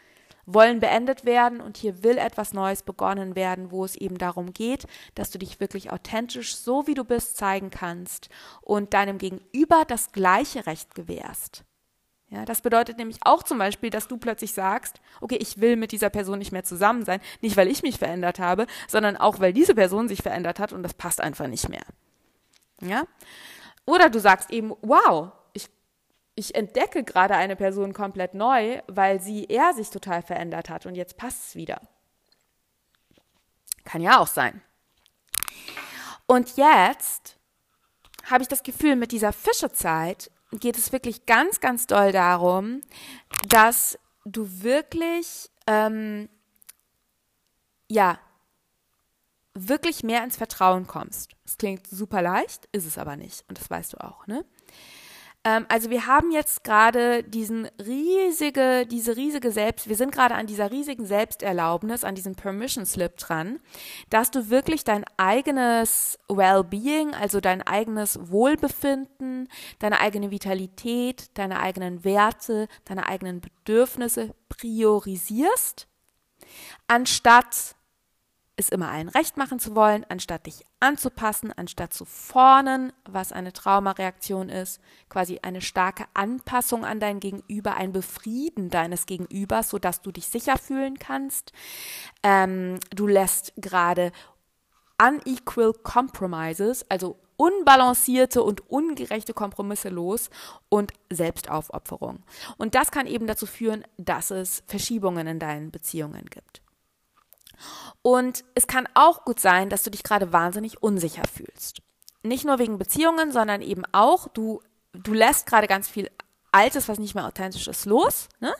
[0.46, 4.87] wollen beendet werden und hier will etwas Neues begonnen werden, wo es eben darum geht,
[5.14, 8.28] dass du dich wirklich authentisch, so wie du bist, zeigen kannst
[8.61, 11.64] und deinem Gegenüber das gleiche Recht gewährst.
[12.28, 15.92] Ja, das bedeutet nämlich auch zum Beispiel, dass du plötzlich sagst, okay, ich will mit
[15.92, 19.52] dieser Person nicht mehr zusammen sein, nicht weil ich mich verändert habe, sondern auch weil
[19.52, 21.85] diese Person sich verändert hat und das passt einfach nicht mehr.
[22.80, 23.04] Ja?
[23.87, 25.33] Oder du sagst eben, wow,
[26.35, 30.94] ich entdecke gerade eine Person komplett neu, weil sie, er sich total verändert hat und
[30.94, 31.81] jetzt passt es wieder.
[33.85, 34.62] Kann ja auch sein.
[36.27, 37.37] Und jetzt
[38.25, 42.81] habe ich das Gefühl, mit dieser Fischezeit geht es wirklich ganz, ganz doll darum,
[43.49, 46.29] dass du wirklich, ähm,
[47.88, 48.18] ja,
[49.55, 51.33] wirklich mehr ins Vertrauen kommst.
[51.44, 53.44] Es klingt super leicht, ist es aber nicht.
[53.49, 54.44] Und das weißt du auch, ne?
[55.44, 60.46] Ähm, also wir haben jetzt gerade diesen riesige, diese riesige Selbst, wir sind gerade an
[60.46, 63.61] dieser riesigen Selbsterlaubnis, an diesem Permission Slip dran,
[64.09, 72.04] dass du wirklich dein eigenes Well-being, also dein eigenes Wohlbefinden, deine eigene Vitalität, deine eigenen
[72.04, 75.87] Werte, deine eigenen Bedürfnisse priorisierst,
[76.87, 77.76] anstatt
[78.57, 83.53] es immer allen recht machen zu wollen, anstatt dich anzupassen, anstatt zu fornen, was eine
[83.53, 90.12] Traumareaktion ist, quasi eine starke Anpassung an dein Gegenüber, ein Befrieden deines Gegenübers, sodass du
[90.12, 91.53] dich sicher fühlen kannst.
[92.23, 94.12] Ähm, du lässt gerade
[95.03, 100.31] unequal compromises, also unbalancierte und ungerechte Kompromisse los
[100.69, 102.23] und Selbstaufopferung.
[102.59, 106.63] Und das kann eben dazu führen, dass es Verschiebungen in deinen Beziehungen gibt.
[108.03, 111.81] Und es kann auch gut sein, dass du dich gerade wahnsinnig unsicher fühlst.
[112.23, 114.62] Nicht nur wegen Beziehungen, sondern eben auch, du,
[114.93, 116.11] du lässt gerade ganz viel
[116.53, 118.29] Altes, was nicht mehr authentisch ist, los.
[118.40, 118.55] Ne?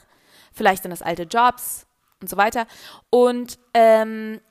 [0.53, 1.87] Vielleicht sind das alte Jobs
[2.21, 2.67] und so weiter.
[3.09, 4.41] Und ähm,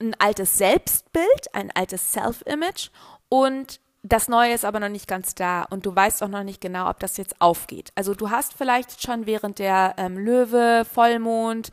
[0.00, 2.90] ein altes Selbstbild, ein altes Self-Image
[3.28, 6.60] und das Neue ist aber noch nicht ganz da und du weißt auch noch nicht
[6.60, 7.92] genau, ob das jetzt aufgeht.
[7.94, 11.70] Also du hast vielleicht schon während der ähm, Löwe, Vollmond,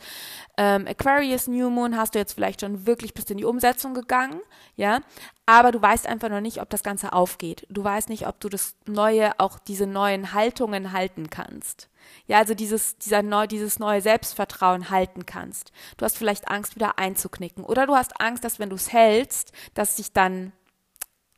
[0.56, 4.42] ähm, Aquarius, New Moon, hast du jetzt vielleicht schon wirklich bis in die Umsetzung gegangen,
[4.76, 5.00] ja,
[5.48, 7.66] aber du weißt einfach noch nicht, ob das Ganze aufgeht.
[7.70, 11.90] Du weißt nicht, ob du das Neue, auch diese neuen Haltungen halten kannst.
[12.28, 15.72] Ja, also dieses, dieser neu, dieses neue Selbstvertrauen halten kannst.
[15.98, 17.64] Du hast vielleicht Angst, wieder einzuknicken.
[17.64, 20.54] Oder du hast Angst, dass wenn du es hältst, dass sich dann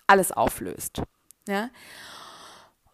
[0.07, 1.01] alles auflöst.
[1.47, 1.69] Ja?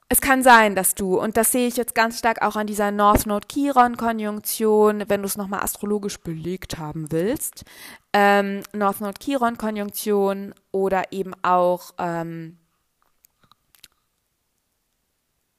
[0.09, 2.91] es kann sein, dass du, und das sehe ich jetzt ganz stark auch an dieser
[2.91, 7.65] North-Node-Chiron-Konjunktion, wenn du es nochmal astrologisch belegt haben willst,
[8.13, 12.57] ähm, North-Node-Chiron-Konjunktion oder eben auch, ähm,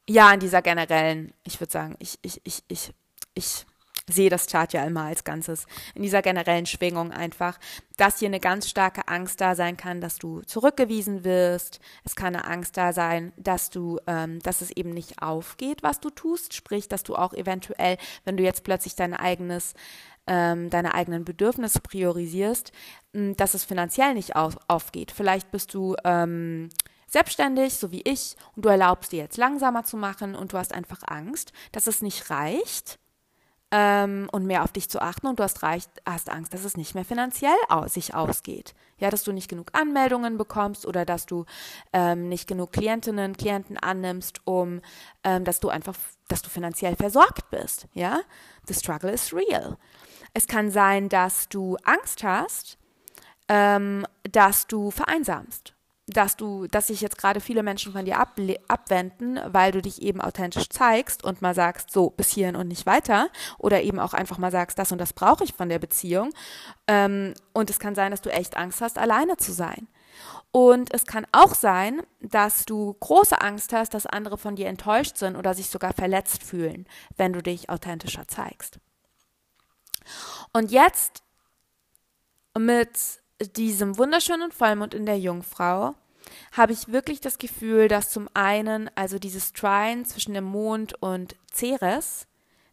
[0.08, 2.94] ja, an dieser generellen, ich würde sagen, ich, ich, ich, ich,
[3.34, 3.66] ich
[4.09, 7.59] sehe das Chart ja immer als Ganzes, in dieser generellen Schwingung einfach,
[7.97, 11.81] dass hier eine ganz starke Angst da sein kann, dass du zurückgewiesen wirst.
[12.05, 16.01] Es kann eine Angst da sein, dass du, ähm, dass es eben nicht aufgeht, was
[16.01, 16.55] du tust.
[16.55, 19.75] Sprich, dass du auch eventuell, wenn du jetzt plötzlich dein eigenes
[20.29, 22.71] ähm, deine eigenen Bedürfnisse priorisierst,
[23.12, 25.11] dass es finanziell nicht auf, aufgeht.
[25.11, 26.68] Vielleicht bist du ähm,
[27.09, 30.75] selbstständig, so wie ich, und du erlaubst dir jetzt langsamer zu machen und du hast
[30.75, 32.99] einfach Angst, dass es nicht reicht
[33.70, 36.76] ähm, und mehr auf dich zu achten und du hast, reicht, hast Angst, dass es
[36.76, 38.74] nicht mehr finanziell aus, sich ausgeht.
[38.98, 41.44] Ja, dass du nicht genug Anmeldungen bekommst oder dass du
[41.92, 44.81] ähm, nicht genug Klientinnen, Klienten annimmst, um
[45.22, 45.96] ähm, dass du einfach,
[46.28, 47.87] dass du finanziell versorgt bist.
[47.92, 48.20] Ja,
[48.66, 49.76] the struggle is real.
[50.35, 52.78] Es kann sein, dass du Angst hast,
[53.48, 55.74] ähm, dass du vereinsamst
[56.09, 60.21] dass du, dass sich jetzt gerade viele Menschen von dir abwenden, weil du dich eben
[60.21, 64.38] authentisch zeigst und mal sagst, so bis hierhin und nicht weiter, oder eben auch einfach
[64.38, 66.31] mal sagst, das und das brauche ich von der Beziehung.
[66.87, 69.88] Ähm, und es kann sein, dass du echt Angst hast, alleine zu sein.
[70.51, 75.18] Und es kann auch sein, dass du große Angst hast, dass andere von dir enttäuscht
[75.18, 78.81] sind oder sich sogar verletzt fühlen, wenn du dich authentischer zeigst.
[80.55, 81.23] Und jetzt
[82.59, 85.94] mit diesem wunderschönen Vollmond in der Jungfrau
[86.53, 91.37] habe ich wirklich das Gefühl, dass zum einen, also dieses Trine zwischen dem Mond und
[91.53, 92.27] Ceres,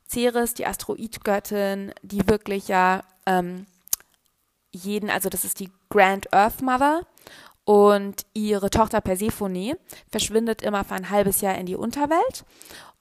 [0.08, 3.66] Ceres, die Asteroidgöttin, die wirklich ja ähm,
[4.72, 7.06] jeden, also das ist die Grand Earth Mother
[7.64, 9.76] und ihre Tochter Persephone
[10.12, 12.44] verschwindet immer für ein halbes Jahr in die Unterwelt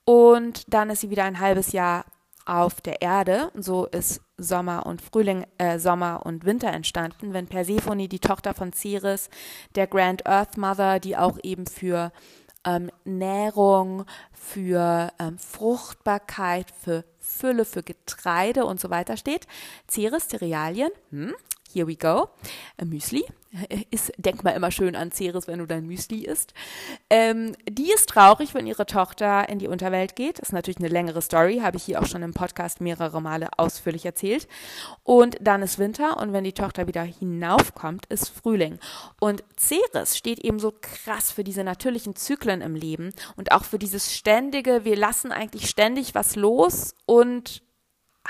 [0.05, 2.05] und dann ist sie wieder ein halbes Jahr
[2.45, 3.51] auf der Erde.
[3.55, 8.73] So ist Sommer und Frühling, äh, Sommer und Winter entstanden, wenn Persephone, die Tochter von
[8.73, 9.31] Ceres,
[9.75, 12.13] der Grand Earth Mother, die auch eben für
[12.65, 19.47] ähm, Nährung, für ähm, Fruchtbarkeit, für Fülle, für Getreide und so weiter steht.
[19.89, 21.35] Ceres, Cerealien, hm,
[21.75, 22.29] here we go,
[22.85, 23.25] Müsli,
[23.91, 26.55] ist, denk mal immer schön an Ceres, wenn du dein Müsli isst.
[27.09, 30.41] Ähm, die ist traurig, wenn ihre Tochter in die Unterwelt geht.
[30.41, 33.49] Das ist natürlich eine längere Story, habe ich hier auch schon im Podcast mehrere Male
[33.57, 34.49] ausführlich erzählt.
[35.05, 38.79] Und dann ist Winter und wenn die Tochter wieder hinaufkommt, ist Frühling.
[39.21, 43.79] Und Ceres steht eben so krass für diese natürlichen Zyklen im Leben und auch für
[43.79, 47.64] dieses ständige, wir lassen eigentlich ständig was los und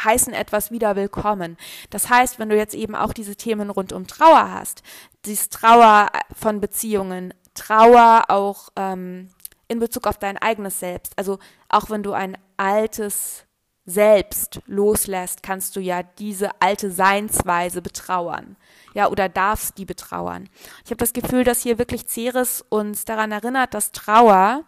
[0.02, 1.56] heißen etwas wieder willkommen.
[1.90, 4.82] Das heißt, wenn du jetzt eben auch diese Themen rund um Trauer hast,
[5.24, 9.28] dieses Trauer von Beziehungen, Trauer auch ähm,
[9.68, 13.44] in Bezug auf dein eigenes Selbst, also auch wenn du ein altes
[13.86, 18.56] Selbst loslässt, kannst du ja diese alte Seinsweise betrauern.
[18.94, 20.48] Ja, oder darfst die betrauern.
[20.84, 24.64] Ich habe das Gefühl, dass hier wirklich Ceres uns daran erinnert, dass Trauer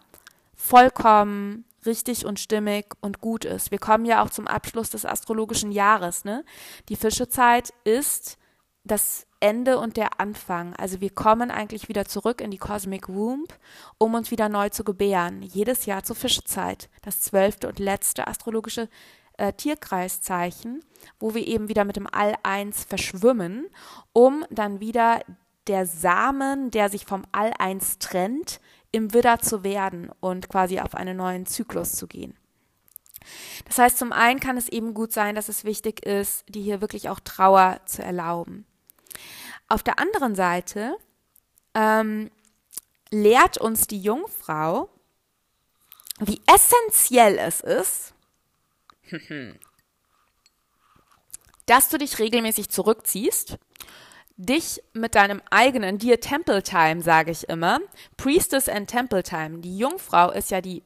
[0.55, 3.71] vollkommen richtig und stimmig und gut ist.
[3.71, 6.25] Wir kommen ja auch zum Abschluss des astrologischen Jahres.
[6.25, 6.43] Ne?
[6.89, 8.37] Die Fischezeit ist
[8.83, 10.75] das Ende und der Anfang.
[10.75, 13.53] Also wir kommen eigentlich wieder zurück in die Cosmic Womb,
[13.97, 15.41] um uns wieder neu zu gebären.
[15.41, 18.89] Jedes Jahr zur Fischezeit, das zwölfte und letzte astrologische
[19.37, 20.83] äh, Tierkreiszeichen,
[21.19, 23.67] wo wir eben wieder mit dem All-Eins verschwimmen,
[24.13, 25.21] um dann wieder
[25.67, 28.59] der Samen, der sich vom All-Eins trennt,
[28.97, 32.35] im Widder zu werden und quasi auf einen neuen Zyklus zu gehen.
[33.65, 36.81] Das heißt, zum einen kann es eben gut sein, dass es wichtig ist, dir hier
[36.81, 38.65] wirklich auch Trauer zu erlauben.
[39.67, 40.95] Auf der anderen Seite
[41.73, 42.31] ähm,
[43.11, 44.89] lehrt uns die Jungfrau,
[46.19, 48.13] wie essentiell es ist,
[51.65, 53.57] dass du dich regelmäßig zurückziehst
[54.37, 57.79] dich mit deinem eigenen Dear Temple Time, sage ich immer.
[58.15, 59.59] Priestess and Temple Time.
[59.59, 60.83] Die Jungfrau ist ja die,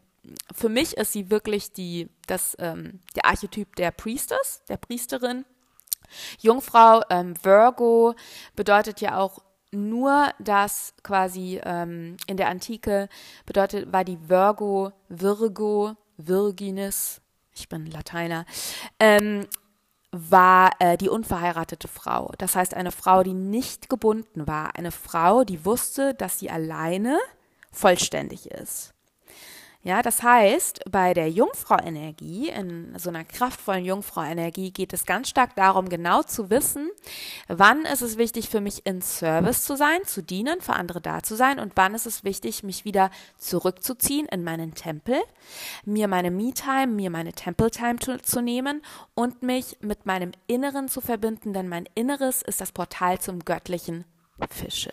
[0.54, 5.46] für mich ist sie wirklich die, das, ähm, der Archetyp der Priestess, der Priesterin.
[6.40, 8.16] Jungfrau, ähm, Virgo
[8.56, 9.40] bedeutet ja auch
[9.72, 13.08] nur, dass quasi ähm, in der Antike
[13.46, 17.22] bedeutet, war die Virgo, Virgo, Virginis,
[17.54, 18.46] ich bin Lateiner,
[19.00, 19.48] ähm,
[20.12, 22.32] war äh, die unverheiratete Frau.
[22.38, 27.18] Das heißt, eine Frau, die nicht gebunden war, eine Frau, die wusste, dass sie alleine
[27.72, 28.94] vollständig ist.
[29.84, 35.56] Ja, das heißt, bei der Jungfrau-Energie, in so einer kraftvollen Jungfrau-Energie, geht es ganz stark
[35.56, 36.92] darum, genau zu wissen,
[37.48, 41.24] wann ist es wichtig für mich in Service zu sein, zu dienen, für andere da
[41.24, 45.20] zu sein und wann ist es wichtig, mich wieder zurückzuziehen in meinen Tempel,
[45.84, 48.84] mir meine Me-Time, mir meine Temple-Time zu, zu nehmen
[49.16, 54.06] und mich mit meinem Inneren zu verbinden, denn mein Inneres ist das Portal zum göttlichen
[54.48, 54.92] Fische.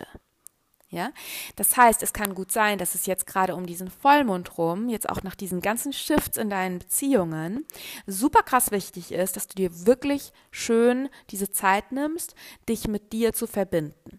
[0.91, 1.11] Ja,
[1.55, 5.07] das heißt, es kann gut sein, dass es jetzt gerade um diesen Vollmond rum, jetzt
[5.07, 7.67] auch nach diesen ganzen Shifts in deinen Beziehungen,
[8.07, 12.33] super krass wichtig ist, dass du dir wirklich schön diese Zeit nimmst,
[12.67, 14.18] dich mit dir zu verbinden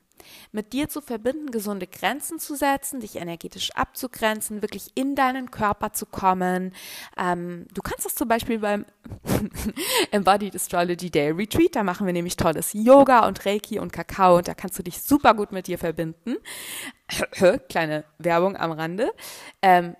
[0.52, 5.92] mit dir zu verbinden, gesunde Grenzen zu setzen, dich energetisch abzugrenzen, wirklich in deinen Körper
[5.92, 6.72] zu kommen.
[7.18, 8.84] Ähm, du kannst das zum Beispiel beim
[10.10, 14.48] Embodied Astrology Day Retreat, da machen wir nämlich tolles Yoga und Reiki und Kakao und
[14.48, 16.36] da kannst du dich super gut mit dir verbinden.
[17.68, 19.12] Kleine Werbung am Rande.
[19.62, 19.96] Ähm,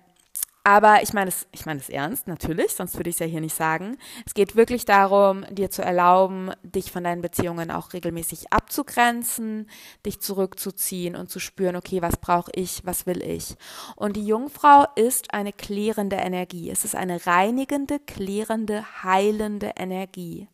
[0.63, 3.41] aber ich meine es, ich meine es ernst, natürlich, sonst würde ich es ja hier
[3.41, 3.97] nicht sagen.
[4.25, 9.67] Es geht wirklich darum, dir zu erlauben, dich von deinen Beziehungen auch regelmäßig abzugrenzen,
[10.05, 13.55] dich zurückzuziehen und zu spüren, okay, was brauche ich, was will ich.
[13.95, 16.69] Und die Jungfrau ist eine klärende Energie.
[16.69, 20.47] Es ist eine reinigende, klärende, heilende Energie.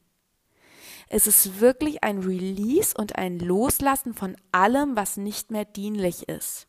[1.10, 6.67] Es ist wirklich ein Release und ein Loslassen von allem, was nicht mehr dienlich ist.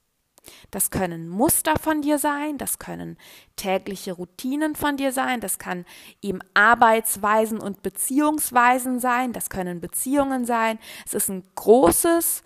[0.70, 3.16] Das können Muster von dir sein, das können
[3.56, 5.84] tägliche Routinen von dir sein, das kann
[6.22, 10.78] eben Arbeitsweisen und Beziehungsweisen sein, das können Beziehungen sein.
[11.06, 12.42] Es ist ein großes,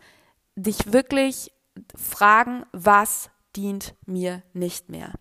[0.57, 1.53] dich wirklich
[1.95, 5.12] fragen, was dient mir nicht mehr.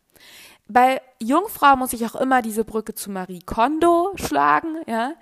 [0.67, 5.15] Bei Jungfrau muss ich auch immer diese Brücke zu Marie Kondo schlagen, ja,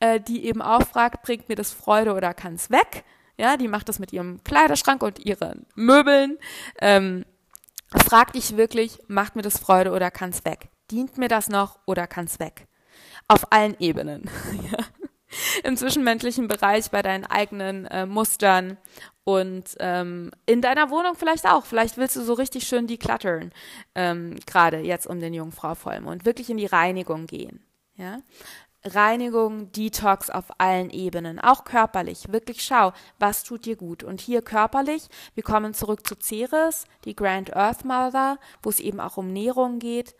[0.00, 3.04] äh, die eben auch fragt, bringt mir das Freude oder kann es weg?
[3.38, 6.38] Ja, die macht das mit ihrem Kleiderschrank und ihren Möbeln.
[6.80, 7.24] Ähm,
[8.06, 10.68] frag dich wirklich, macht mir das Freude oder kann's weg?
[10.90, 12.66] Dient mir das noch oder kann's weg?
[13.28, 14.30] Auf allen Ebenen.
[14.72, 14.78] ja.
[15.64, 18.78] Im zwischenmenschlichen Bereich, bei deinen eigenen äh, Mustern
[19.24, 21.66] und ähm, in deiner Wohnung vielleicht auch.
[21.66, 23.52] Vielleicht willst du so richtig schön decluttern,
[23.96, 27.66] ähm, gerade jetzt um den Jungfrau Vollmond, wirklich in die Reinigung gehen.
[27.96, 28.20] Ja,
[28.86, 32.32] Reinigung, Detox auf allen Ebenen, auch körperlich.
[32.32, 34.02] Wirklich schau, was tut dir gut.
[34.02, 39.00] Und hier körperlich, wir kommen zurück zu Ceres, die Grand Earth Mother, wo es eben
[39.00, 40.14] auch um Nährung geht.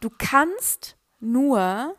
[0.00, 1.94] Du kannst nur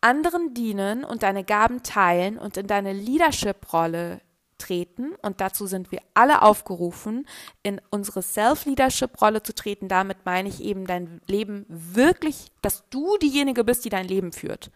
[0.00, 4.20] anderen dienen und deine Gaben teilen und in deine Leadership-Rolle
[4.60, 7.26] treten und dazu sind wir alle aufgerufen,
[7.62, 9.88] in unsere Self-Leadership-Rolle zu treten.
[9.88, 14.70] Damit meine ich eben dein Leben wirklich, dass du diejenige bist, die dein Leben führt.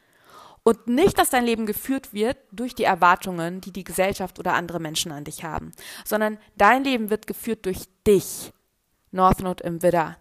[0.64, 4.80] Und nicht, dass dein Leben geführt wird durch die Erwartungen, die die Gesellschaft oder andere
[4.80, 5.72] Menschen an dich haben,
[6.04, 8.52] sondern dein Leben wird geführt durch dich.
[9.12, 10.16] Northnode im Widder.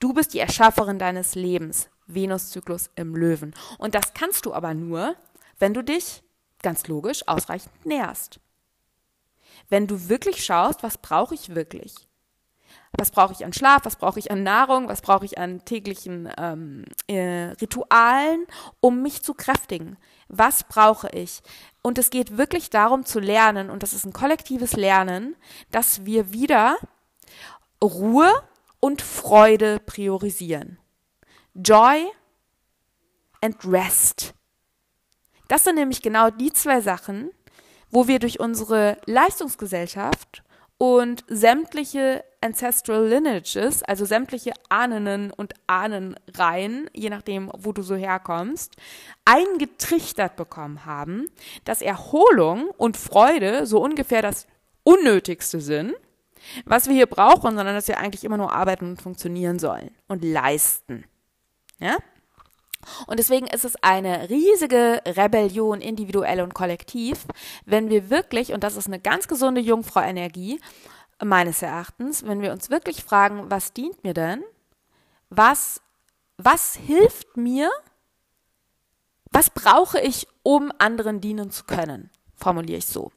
[0.00, 1.88] Du bist die Erschafferin deines Lebens.
[2.06, 3.54] Venuszyklus im Löwen.
[3.78, 5.16] Und das kannst du aber nur,
[5.58, 6.22] wenn du dich
[6.62, 8.40] ganz logisch ausreichend nährst
[9.68, 11.94] wenn du wirklich schaust, was brauche ich wirklich?
[12.98, 13.84] Was brauche ich an Schlaf?
[13.84, 14.88] Was brauche ich an Nahrung?
[14.88, 18.46] Was brauche ich an täglichen ähm, äh, Ritualen,
[18.80, 19.98] um mich zu kräftigen?
[20.28, 21.42] Was brauche ich?
[21.82, 25.36] Und es geht wirklich darum zu lernen, und das ist ein kollektives Lernen,
[25.70, 26.76] dass wir wieder
[27.82, 28.30] Ruhe
[28.80, 30.78] und Freude priorisieren.
[31.54, 32.06] Joy
[33.40, 34.34] and Rest.
[35.48, 37.30] Das sind nämlich genau die zwei Sachen,
[37.90, 40.42] wo wir durch unsere Leistungsgesellschaft
[40.78, 48.76] und sämtliche Ancestral Lineages, also sämtliche Ahnen und Ahnenreihen, je nachdem, wo du so herkommst,
[49.24, 51.28] eingetrichtert bekommen haben,
[51.64, 54.46] dass Erholung und Freude so ungefähr das
[54.82, 55.94] Unnötigste sind,
[56.64, 60.22] was wir hier brauchen, sondern dass wir eigentlich immer nur arbeiten und funktionieren sollen und
[60.22, 61.04] leisten.
[61.80, 61.96] Ja?
[63.06, 67.26] Und deswegen ist es eine riesige Rebellion, individuell und kollektiv,
[67.64, 70.60] wenn wir wirklich, und das ist eine ganz gesunde Jungfrau-Energie,
[71.24, 74.44] meines Erachtens, wenn wir uns wirklich fragen, was dient mir denn?
[75.30, 75.80] Was,
[76.36, 77.70] was hilft mir?
[79.32, 82.10] Was brauche ich, um anderen dienen zu können?
[82.36, 83.10] Formuliere ich so.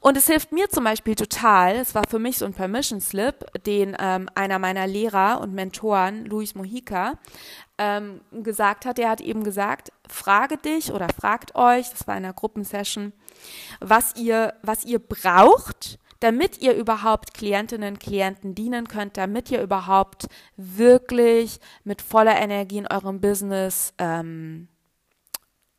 [0.00, 3.44] Und es hilft mir zum Beispiel total, es war für mich so ein Permission Slip,
[3.64, 7.18] den ähm, einer meiner Lehrer und Mentoren, Luis Mojica,
[7.78, 8.98] ähm, gesagt hat.
[8.98, 13.12] Er hat eben gesagt, frage dich oder fragt euch, das war in einer Gruppensession,
[13.80, 20.26] was ihr, was ihr braucht, damit ihr überhaupt Klientinnen, Klienten dienen könnt, damit ihr überhaupt
[20.56, 24.68] wirklich mit voller Energie in eurem Business ähm,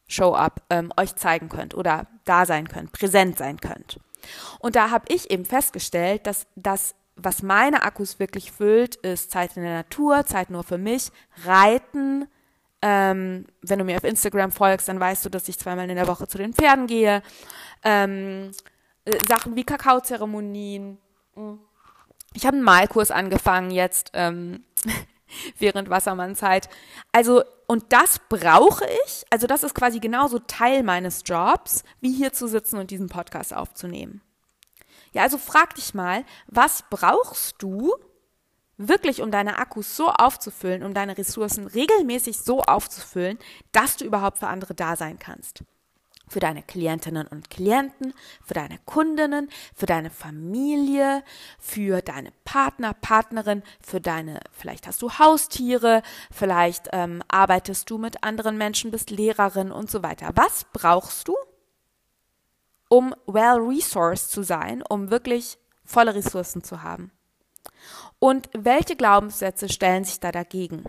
[0.07, 3.99] Show-up ähm, euch zeigen könnt oder da sein könnt, präsent sein könnt.
[4.59, 9.55] Und da habe ich eben festgestellt, dass, dass was meine Akkus wirklich füllt, ist Zeit
[9.55, 11.11] in der Natur, Zeit nur für mich,
[11.45, 12.27] Reiten.
[12.81, 16.07] Ähm, wenn du mir auf Instagram folgst, dann weißt du, dass ich zweimal in der
[16.07, 17.23] Woche zu den Pferden gehe.
[17.83, 18.51] Ähm,
[19.05, 20.97] äh, Sachen wie Kakaozeremonien.
[22.33, 24.65] Ich habe einen Malkurs angefangen jetzt ähm,
[25.59, 26.69] während Wassermannzeit.
[27.11, 29.23] Also, und das brauche ich.
[29.29, 33.53] Also, das ist quasi genauso Teil meines Jobs, wie hier zu sitzen und diesen Podcast
[33.53, 34.21] aufzunehmen.
[35.13, 37.93] Ja, also frag dich mal, was brauchst du
[38.77, 43.39] wirklich, um deine Akkus so aufzufüllen, um deine Ressourcen regelmäßig so aufzufüllen,
[43.71, 45.63] dass du überhaupt für andere da sein kannst?
[46.27, 48.13] Für deine Klientinnen und Klienten,
[48.43, 51.23] für deine Kundinnen, für deine Familie,
[51.59, 56.01] für deine Partner, Partnerin, für deine, vielleicht hast du Haustiere,
[56.31, 60.31] vielleicht ähm, arbeitest du mit anderen Menschen, bist Lehrerin und so weiter.
[60.35, 61.35] Was brauchst du,
[62.89, 67.11] um well-resourced zu sein, um wirklich volle Ressourcen zu haben.
[68.19, 70.85] Und welche Glaubenssätze stellen sich da dagegen?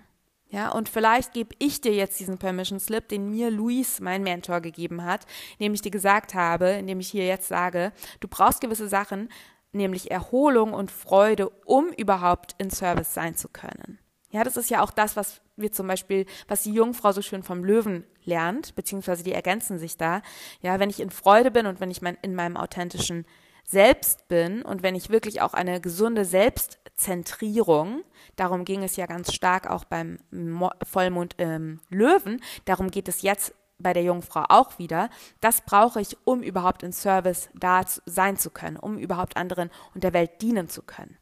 [0.49, 4.61] Ja, und vielleicht gebe ich dir jetzt diesen Permission Slip, den mir Luis, mein Mentor,
[4.61, 5.27] gegeben hat,
[5.59, 9.29] indem ich dir gesagt habe, indem ich hier jetzt sage, du brauchst gewisse Sachen,
[9.73, 13.99] nämlich Erholung und Freude, um überhaupt in Service sein zu können.
[14.31, 17.43] Ja, das ist ja auch das, was wir zum Beispiel, was die Jungfrau so schön
[17.43, 20.23] vom Löwen lernt, beziehungsweise die ergänzen sich da.
[20.61, 23.25] Ja, wenn ich in Freude bin und wenn ich mein, in meinem authentischen
[23.69, 28.05] Selbst bin und wenn ich wirklich auch eine gesunde Selbstzentrierung,
[28.37, 33.23] darum ging es ja ganz stark auch beim Mo Vollmond ähm, Löwen, darum geht es
[33.23, 35.11] jetzt bei der Jungfrau auch wieder.
[35.41, 40.05] Das brauche ich, um überhaupt in Service da sein zu können, um überhaupt anderen und
[40.05, 41.19] der Welt dienen zu können.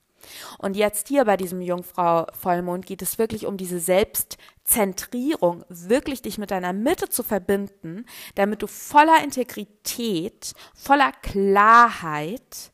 [0.58, 6.38] Und jetzt hier bei diesem Jungfrau Vollmond geht es wirklich um diese Selbstzentrierung, wirklich dich
[6.38, 12.72] mit deiner Mitte zu verbinden, damit du voller Integrität, voller Klarheit,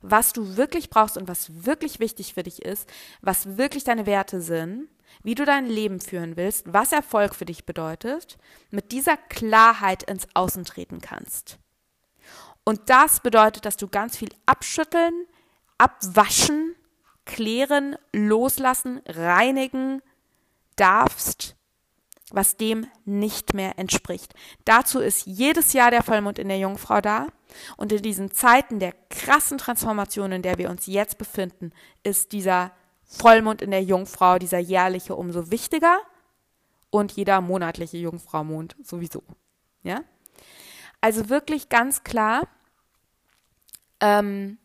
[0.00, 2.88] was du wirklich brauchst und was wirklich wichtig für dich ist,
[3.22, 4.88] was wirklich deine Werte sind,
[5.22, 8.36] wie du dein Leben führen willst, was Erfolg für dich bedeutet,
[8.70, 11.58] mit dieser Klarheit ins Außen treten kannst.
[12.64, 15.26] Und das bedeutet, dass du ganz viel abschütteln,
[15.78, 16.74] abwaschen,
[17.24, 20.02] klären, loslassen, reinigen
[20.76, 21.56] darfst,
[22.30, 24.34] was dem nicht mehr entspricht.
[24.64, 27.28] Dazu ist jedes Jahr der Vollmond in der Jungfrau da.
[27.76, 31.72] Und in diesen Zeiten der krassen Transformation, in der wir uns jetzt befinden,
[32.02, 32.72] ist dieser
[33.04, 35.98] Vollmond in der Jungfrau, dieser jährliche, umso wichtiger
[36.90, 39.22] und jeder monatliche Jungfraumond sowieso.
[39.82, 40.02] Ja?
[41.00, 42.48] Also wirklich ganz klar,
[44.00, 44.58] ähm,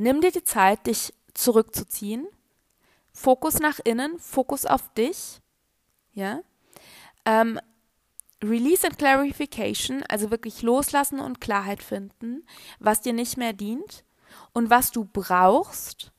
[0.00, 2.26] Nimm dir die Zeit, dich zurückzuziehen.
[3.12, 5.42] Fokus nach innen, Fokus auf dich.
[6.14, 6.40] Ja.
[7.26, 7.60] Ähm,
[8.42, 12.46] Release and Clarification, also wirklich loslassen und Klarheit finden,
[12.78, 14.04] was dir nicht mehr dient
[14.54, 16.12] und was du brauchst,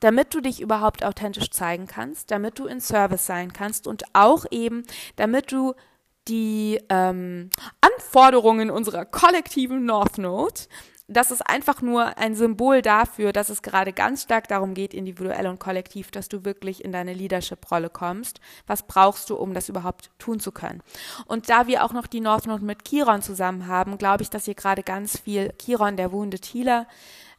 [0.00, 4.44] damit du dich überhaupt authentisch zeigen kannst, damit du in Service sein kannst und auch
[4.50, 4.82] eben,
[5.16, 5.72] damit du
[6.28, 7.48] die ähm,
[7.80, 10.60] Anforderungen unserer kollektiven North Node
[11.08, 15.46] das ist einfach nur ein Symbol dafür, dass es gerade ganz stark darum geht, individuell
[15.46, 18.40] und kollektiv, dass du wirklich in deine Leadership-Rolle kommst.
[18.66, 20.82] Was brauchst du, um das überhaupt tun zu können?
[21.26, 24.46] Und da wir auch noch die North Node mit Chiron zusammen haben, glaube ich, dass
[24.46, 26.86] hier gerade ganz viel Chiron, der Wounded Healer,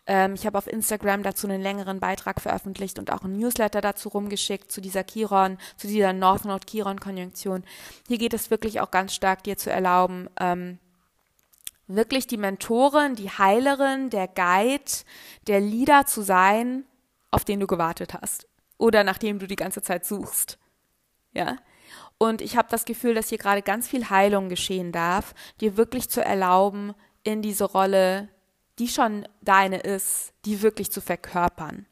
[0.07, 4.07] ähm, ich habe auf Instagram dazu einen längeren Beitrag veröffentlicht und auch ein Newsletter dazu
[4.07, 7.65] rumgeschickt, zu dieser Chiron, zu dieser North Node Chiron Konjunktion.
[8.07, 10.80] Hier geht es wirklich auch ganz stark, dir zu erlauben, ähm,
[11.88, 14.91] wirklich die Mentorin, die Heilerin, der Guide,
[15.47, 16.85] der Leader zu sein,
[17.31, 20.59] auf den du gewartet hast oder nach dem du die ganze Zeit suchst.
[21.33, 21.57] Ja?
[22.17, 26.09] Und ich habe das Gefühl, dass hier gerade ganz viel Heilung geschehen darf, dir wirklich
[26.09, 28.29] zu erlauben, in diese Rolle,
[28.79, 31.85] die schon deine ist, die wirklich zu verkörpern.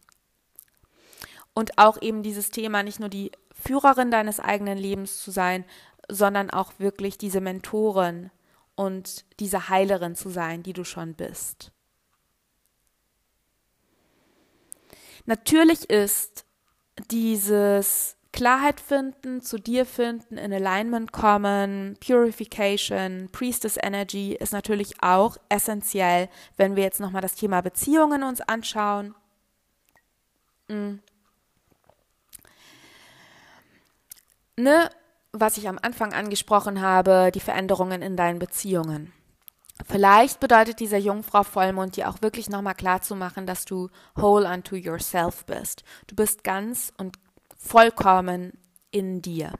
[1.54, 5.66] Und auch eben dieses Thema, nicht nur die Führerin deines eigenen Lebens zu sein,
[6.10, 8.30] sondern auch wirklich diese Mentorin,
[8.76, 11.72] und diese Heilerin zu sein, die du schon bist.
[15.26, 16.46] Natürlich ist
[17.10, 25.38] dieses Klarheit finden, zu dir finden, in Alignment kommen, Purification, Priestess Energy ist natürlich auch
[25.48, 29.16] essentiell, wenn wir jetzt nochmal das Thema Beziehungen uns anschauen.
[30.68, 31.02] Mhm.
[34.58, 34.90] Ne,
[35.40, 39.12] was ich am Anfang angesprochen habe, die Veränderungen in deinen Beziehungen.
[39.86, 44.50] Vielleicht bedeutet dieser Jungfrau Vollmond dir auch wirklich nochmal klar zu machen, dass du whole
[44.50, 45.84] unto yourself bist.
[46.08, 47.18] Du bist ganz und
[47.58, 48.54] vollkommen
[48.92, 49.52] in dir.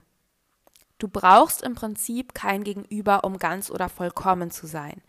[0.98, 5.02] Du brauchst im Prinzip kein Gegenüber, um ganz oder vollkommen zu sein.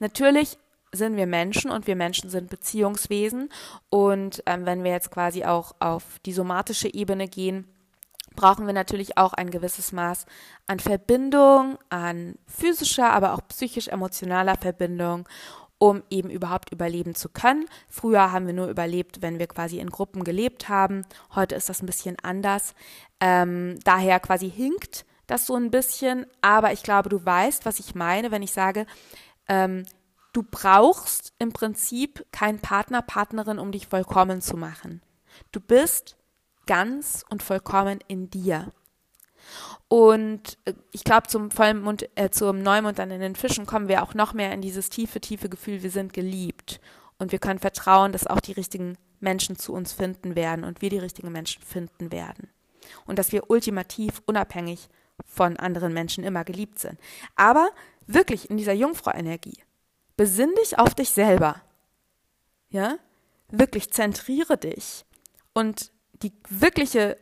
[0.00, 0.58] Natürlich
[0.90, 3.50] sind wir Menschen und wir Menschen sind Beziehungswesen.
[3.90, 7.68] Und ähm, wenn wir jetzt quasi auch auf die somatische Ebene gehen,
[8.36, 10.26] brauchen wir natürlich auch ein gewisses Maß
[10.66, 15.28] an Verbindung, an physischer, aber auch psychisch-emotionaler Verbindung,
[15.78, 17.66] um eben überhaupt überleben zu können.
[17.88, 21.04] Früher haben wir nur überlebt, wenn wir quasi in Gruppen gelebt haben.
[21.34, 22.74] Heute ist das ein bisschen anders.
[23.20, 27.94] Ähm, daher quasi hinkt das so ein bisschen, aber ich glaube, du weißt, was ich
[27.94, 28.86] meine, wenn ich sage,
[29.46, 29.84] ähm,
[30.32, 35.02] du brauchst im Prinzip keinen Partner, Partnerin, um dich vollkommen zu machen.
[35.52, 36.16] Du bist
[36.68, 38.72] ganz und vollkommen in dir.
[39.88, 44.02] Und äh, ich glaube, zum Vollmond, äh, zum Neumond dann in den Fischen kommen wir
[44.02, 46.80] auch noch mehr in dieses tiefe, tiefe Gefühl, wir sind geliebt.
[47.18, 50.90] Und wir können vertrauen, dass auch die richtigen Menschen zu uns finden werden und wir
[50.90, 52.48] die richtigen Menschen finden werden.
[53.06, 54.88] Und dass wir ultimativ unabhängig
[55.26, 56.98] von anderen Menschen immer geliebt sind.
[57.34, 57.70] Aber
[58.06, 59.58] wirklich in dieser Jungfrau-Energie,
[60.16, 61.60] besinn dich auf dich selber.
[62.68, 62.98] Ja?
[63.50, 65.04] Wirklich zentriere dich.
[65.54, 65.90] Und
[66.22, 67.16] die wirkliche,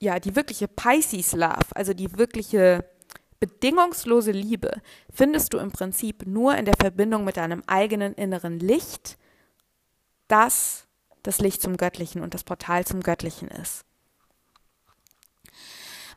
[0.00, 2.84] ja, die wirkliche Pisces Love, also die wirkliche
[3.40, 4.80] bedingungslose Liebe,
[5.12, 9.16] findest du im Prinzip nur in der Verbindung mit deinem eigenen inneren Licht,
[10.26, 10.84] das
[11.22, 13.84] das Licht zum Göttlichen und das Portal zum Göttlichen ist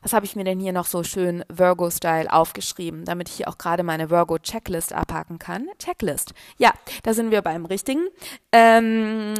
[0.01, 3.57] was habe ich mir denn hier noch so schön Virgo-Style aufgeschrieben, damit ich hier auch
[3.57, 5.67] gerade meine Virgo-Checklist abhaken kann?
[5.77, 6.33] Checklist.
[6.57, 6.73] Ja,
[7.03, 8.07] da sind wir beim Richtigen.
[8.51, 9.35] Ähm,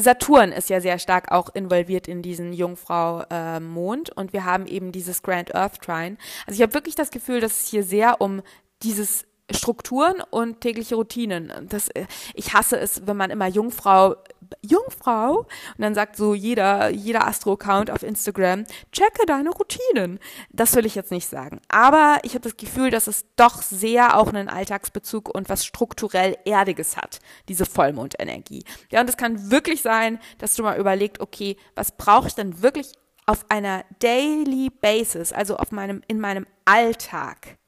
[0.00, 4.92] Saturn ist ja sehr stark auch involviert in diesen Jungfrau-Mond äh, und wir haben eben
[4.92, 6.16] dieses Grand Earth Trine.
[6.46, 8.42] Also ich habe wirklich das Gefühl, dass es hier sehr um
[8.82, 11.52] dieses Strukturen und tägliche Routinen.
[11.68, 14.16] Das, äh, ich hasse es, wenn man immer Jungfrau,
[14.62, 20.18] Jungfrau, und dann sagt so jeder, jeder Astro-Account auf Instagram, checke deine Routinen.
[20.50, 21.60] Das will ich jetzt nicht sagen.
[21.68, 26.36] Aber ich habe das Gefühl, dass es doch sehr auch einen Alltagsbezug und was strukturell
[26.44, 28.64] Erdiges hat, diese Vollmondenergie.
[28.90, 32.62] Ja, und es kann wirklich sein, dass du mal überlegt, okay, was brauche ich denn
[32.62, 32.92] wirklich
[33.26, 37.59] auf einer Daily Basis, also auf meinem, in meinem Alltag?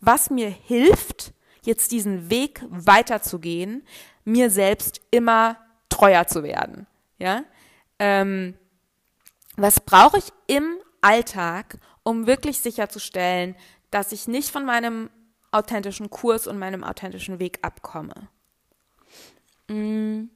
[0.00, 1.32] Was mir hilft,
[1.62, 3.86] jetzt diesen Weg weiterzugehen,
[4.24, 5.56] mir selbst immer
[5.88, 6.86] treuer zu werden.
[7.18, 7.44] Ja?
[7.98, 8.54] Ähm,
[9.56, 13.56] was brauche ich im Alltag, um wirklich sicherzustellen,
[13.90, 15.10] dass ich nicht von meinem
[15.52, 18.28] authentischen Kurs und meinem authentischen Weg abkomme?
[19.68, 20.30] Mhm.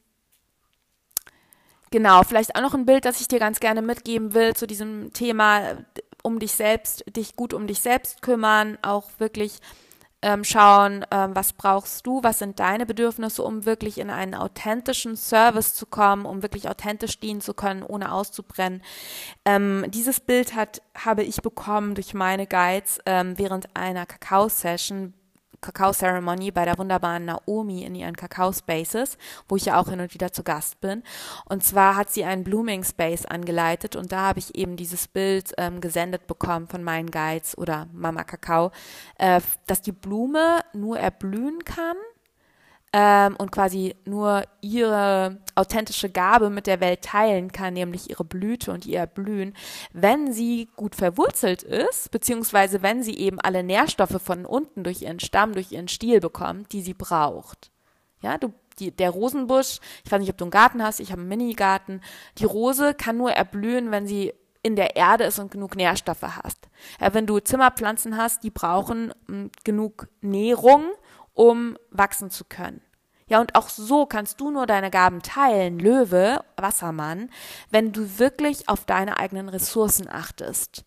[1.90, 5.12] Genau, vielleicht auch noch ein Bild, das ich dir ganz gerne mitgeben will zu diesem
[5.12, 5.76] Thema,
[6.24, 9.60] um dich selbst, dich gut um dich selbst kümmern, auch wirklich
[10.22, 15.16] ähm, schauen, ähm, was brauchst du, was sind deine Bedürfnisse, um wirklich in einen authentischen
[15.16, 18.82] Service zu kommen, um wirklich authentisch dienen zu können, ohne auszubrennen.
[19.44, 25.12] Ähm, dieses Bild hat, habe ich bekommen durch meine Guides ähm, während einer Kakao-Session
[25.64, 30.32] Kakao-Ceremony bei der wunderbaren Naomi in ihren Kakao-Spaces, wo ich ja auch hin und wieder
[30.32, 31.02] zu Gast bin.
[31.46, 35.52] Und zwar hat sie einen Blooming Space angeleitet und da habe ich eben dieses Bild
[35.58, 38.70] ähm, gesendet bekommen von meinen Guides oder Mama Kakao,
[39.18, 41.96] äh, dass die Blume nur erblühen kann,
[42.96, 48.70] ähm, und quasi nur ihre authentische Gabe mit der Welt teilen kann, nämlich ihre Blüte
[48.70, 49.52] und ihr Blühen,
[49.92, 55.18] wenn sie gut verwurzelt ist, beziehungsweise wenn sie eben alle Nährstoffe von unten durch ihren
[55.18, 57.72] Stamm, durch ihren Stiel bekommt, die sie braucht.
[58.22, 61.20] Ja, du die, der Rosenbusch, ich weiß nicht, ob du einen Garten hast, ich habe
[61.20, 62.00] einen Minigarten.
[62.38, 64.32] Die Rose kann nur erblühen, wenn sie
[64.64, 66.68] in der Erde ist und genug Nährstoffe hast.
[67.00, 70.86] Ja, wenn du Zimmerpflanzen hast, die brauchen hm, genug Nährung,
[71.34, 72.80] um wachsen zu können.
[73.26, 77.30] Ja, und auch so kannst du nur deine Gaben teilen, Löwe, Wassermann,
[77.70, 80.84] wenn du wirklich auf deine eigenen Ressourcen achtest.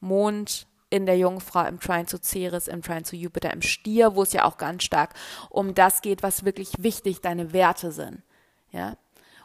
[0.00, 4.22] Mond in der Jungfrau, im Trine zu Ceres, im Trine zu Jupiter, im Stier, wo
[4.22, 5.14] es ja auch ganz stark
[5.50, 8.22] um das geht, was wirklich wichtig deine Werte sind.
[8.72, 8.96] Ja.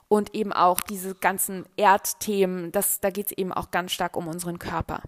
[0.08, 4.28] Und eben auch diese ganzen Erdthemen, das, da geht es eben auch ganz stark um
[4.28, 5.02] unseren Körper.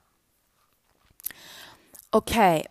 [2.11, 2.65] Okay.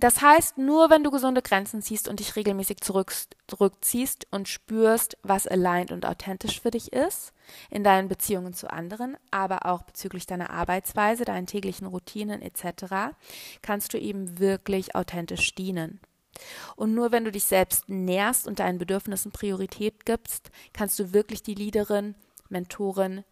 [0.00, 3.12] Das heißt, nur wenn du gesunde Grenzen ziehst und dich regelmäßig zurück,
[3.46, 7.34] zurückziehst und spürst, was aligned und authentisch für dich ist,
[7.68, 13.14] in deinen Beziehungen zu anderen, aber auch bezüglich deiner Arbeitsweise, deinen täglichen Routinen etc.,
[13.60, 16.00] kannst du eben wirklich authentisch dienen.
[16.76, 21.42] Und nur wenn du dich selbst nährst und deinen Bedürfnissen Priorität gibst, kannst du wirklich
[21.42, 22.14] die Leaderin,
[22.48, 23.22] Mentorin,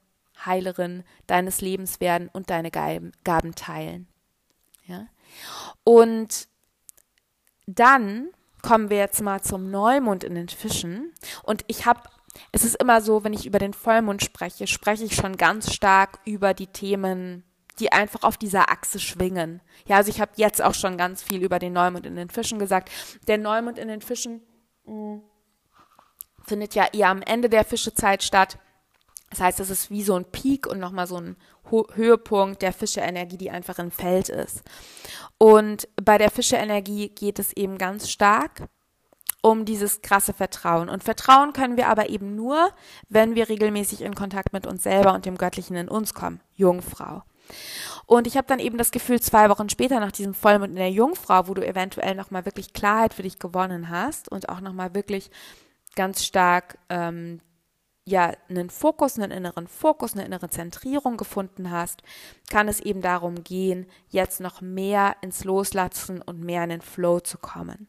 [0.44, 4.06] Heilerin deines Lebens werden und deine Gaben teilen.
[4.84, 5.06] Ja?
[5.82, 6.46] Und
[7.68, 8.28] dann
[8.62, 11.12] kommen wir jetzt mal zum Neumond in den Fischen.
[11.42, 12.00] Und ich habe,
[12.52, 16.18] es ist immer so, wenn ich über den Vollmond spreche, spreche ich schon ganz stark
[16.24, 17.44] über die Themen
[17.78, 19.60] die einfach auf dieser Achse schwingen.
[19.86, 22.58] Ja, also ich habe jetzt auch schon ganz viel über den Neumond in den Fischen
[22.58, 22.90] gesagt.
[23.26, 24.42] Der Neumond in den Fischen
[24.84, 25.22] mh, mm,
[26.44, 28.58] findet ja eher am Ende der Fischezeit statt.
[29.30, 31.36] Das heißt, es ist wie so ein Peak und nochmal so ein
[31.70, 34.62] Höhepunkt der Fischeenergie, die einfach im Feld ist.
[35.38, 38.68] Und bei der Fischeenergie geht es eben ganz stark
[39.40, 40.88] um dieses krasse Vertrauen.
[40.88, 42.70] Und Vertrauen können wir aber eben nur,
[43.08, 46.40] wenn wir regelmäßig in Kontakt mit uns selber und dem Göttlichen in uns kommen.
[46.54, 47.22] Jungfrau.
[48.06, 50.90] Und ich habe dann eben das Gefühl, zwei Wochen später nach diesem Vollmond in der
[50.90, 55.30] Jungfrau, wo du eventuell nochmal wirklich Klarheit für dich gewonnen hast und auch nochmal wirklich
[55.94, 57.40] ganz stark ähm,
[58.08, 62.02] ja einen Fokus, einen inneren Fokus, eine innere Zentrierung gefunden hast,
[62.50, 67.20] kann es eben darum gehen, jetzt noch mehr ins Loslassen und mehr in den Flow
[67.20, 67.88] zu kommen.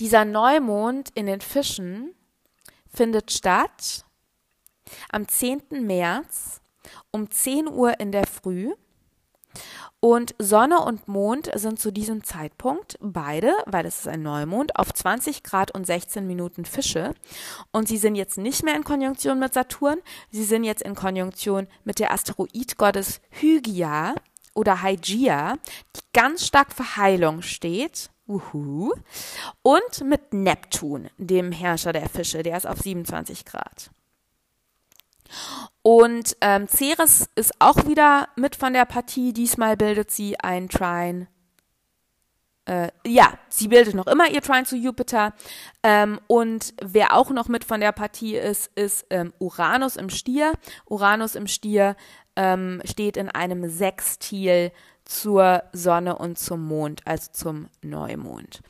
[0.00, 2.14] Dieser Neumond in den Fischen
[2.92, 4.04] findet statt
[5.10, 5.62] am 10.
[5.70, 6.60] März
[7.10, 8.72] um 10 Uhr in der Früh.
[10.00, 14.94] Und Sonne und Mond sind zu diesem Zeitpunkt beide, weil es ist ein Neumond, auf
[14.94, 17.14] 20 Grad und 16 Minuten Fische.
[17.72, 19.98] Und sie sind jetzt nicht mehr in Konjunktion mit Saturn,
[20.30, 24.14] sie sind jetzt in Konjunktion mit der Asteroidgottes Hygia
[24.54, 25.56] oder Hygia,
[25.96, 28.92] die ganz stark für Heilung steht Uhu.
[29.62, 33.90] Und mit Neptun, dem Herrscher der Fische, der ist auf 27 Grad.
[35.82, 39.32] Und ähm, Ceres ist auch wieder mit von der Partie.
[39.32, 41.28] Diesmal bildet sie ein Trine.
[42.66, 45.32] Äh, ja, sie bildet noch immer ihr Trine zu Jupiter.
[45.82, 50.52] Ähm, und wer auch noch mit von der Partie ist, ist ähm, Uranus im Stier.
[50.84, 51.96] Uranus im Stier
[52.36, 54.70] ähm, steht in einem Sextil
[55.08, 58.60] zur Sonne und zum Mond, also zum Neumond.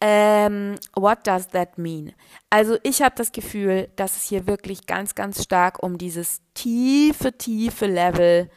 [0.00, 2.12] Ähm, what does that mean?
[2.50, 7.36] Also ich habe das Gefühl, dass es hier wirklich ganz, ganz stark um dieses tiefe,
[7.36, 8.50] tiefe Level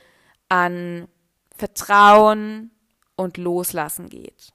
[0.49, 1.07] an
[1.55, 2.71] Vertrauen
[3.15, 4.53] und Loslassen geht.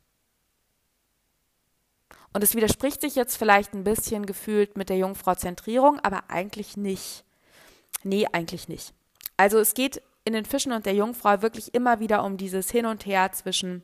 [2.32, 7.24] Und es widerspricht sich jetzt vielleicht ein bisschen gefühlt mit der Jungfrau-Zentrierung, aber eigentlich nicht.
[8.02, 8.94] Nee, eigentlich nicht.
[9.36, 12.86] Also es geht in den Fischen und der Jungfrau wirklich immer wieder um dieses Hin
[12.86, 13.82] und Her zwischen,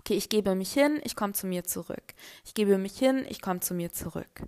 [0.00, 2.14] okay, ich gebe mich hin, ich komme zu mir zurück.
[2.44, 4.42] Ich gebe mich hin, ich komme zu mir zurück.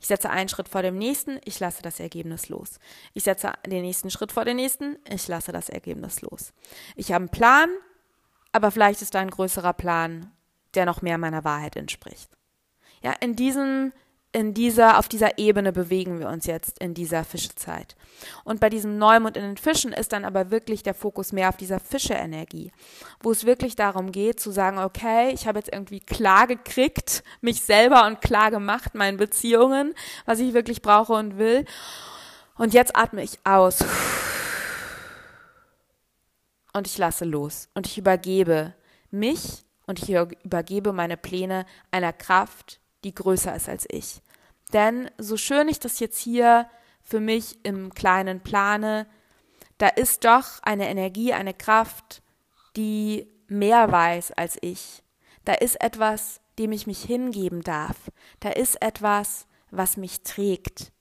[0.00, 2.78] Ich setze einen Schritt vor dem nächsten, ich lasse das Ergebnis los.
[3.12, 6.52] Ich setze den nächsten Schritt vor den nächsten, ich lasse das Ergebnis los.
[6.96, 7.70] Ich habe einen Plan,
[8.52, 10.32] aber vielleicht ist da ein größerer Plan,
[10.74, 12.30] der noch mehr meiner Wahrheit entspricht.
[13.02, 13.92] Ja, in diesem
[14.34, 17.94] in dieser, auf dieser Ebene bewegen wir uns jetzt in dieser Fischezeit.
[18.42, 21.56] Und bei diesem Neumond in den Fischen ist dann aber wirklich der Fokus mehr auf
[21.56, 22.72] dieser Fische-Energie,
[23.20, 27.62] wo es wirklich darum geht zu sagen, okay, ich habe jetzt irgendwie klar gekriegt, mich
[27.62, 29.94] selber und klar gemacht, meinen Beziehungen,
[30.26, 31.64] was ich wirklich brauche und will.
[32.56, 33.84] Und jetzt atme ich aus.
[36.72, 37.68] Und ich lasse los.
[37.74, 38.74] Und ich übergebe
[39.12, 44.23] mich und ich übergebe meine Pläne einer Kraft, die größer ist als ich.
[44.74, 46.68] Denn so schön ich das jetzt hier
[47.02, 49.06] für mich im Kleinen plane,
[49.78, 52.22] da ist doch eine Energie, eine Kraft,
[52.76, 55.02] die mehr weiß als ich.
[55.44, 57.96] Da ist etwas, dem ich mich hingeben darf.
[58.40, 60.92] Da ist etwas, was mich trägt.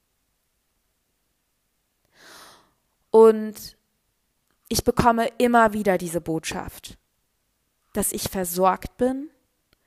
[3.11, 3.77] Und
[4.69, 6.97] ich bekomme immer wieder diese Botschaft,
[7.93, 9.29] dass ich versorgt bin,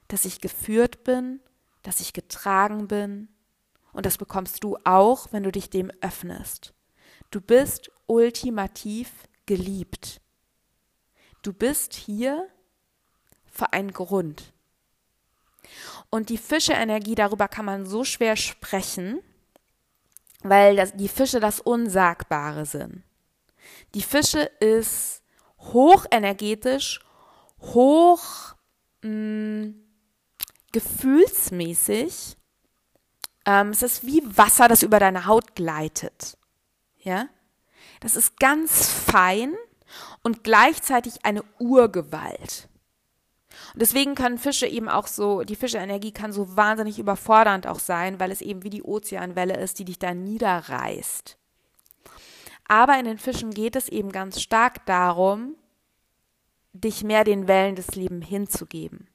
[0.07, 1.41] dass ich geführt bin,
[1.83, 3.29] dass ich getragen bin.
[3.97, 6.75] Und das bekommst du auch, wenn du dich dem öffnest.
[7.31, 9.11] Du bist ultimativ
[9.47, 10.21] geliebt.
[11.41, 12.47] Du bist hier
[13.51, 14.53] für einen Grund.
[16.11, 19.21] Und die Fische-Energie, darüber kann man so schwer sprechen,
[20.43, 23.03] weil das, die Fische das Unsagbare sind.
[23.95, 25.23] Die Fische ist
[25.59, 27.01] hochenergetisch,
[27.61, 28.55] hoch
[29.01, 29.75] mh, mm,
[30.73, 32.36] gefühlsmäßig,
[33.47, 36.37] ähm, es ist wie Wasser, das über deine Haut gleitet.
[36.99, 37.29] Ja?
[38.01, 39.55] Das ist ganz fein
[40.23, 42.69] und gleichzeitig eine Urgewalt.
[43.73, 48.21] Und deswegen können Fische eben auch so, die Fischeenergie kann so wahnsinnig überfordernd auch sein,
[48.21, 51.39] weil es eben wie die Ozeanwelle ist, die dich da niederreißt.
[52.69, 55.55] Aber in den Fischen geht es eben ganz stark darum,
[56.73, 59.09] dich mehr den Wellen des Lebens hinzugeben.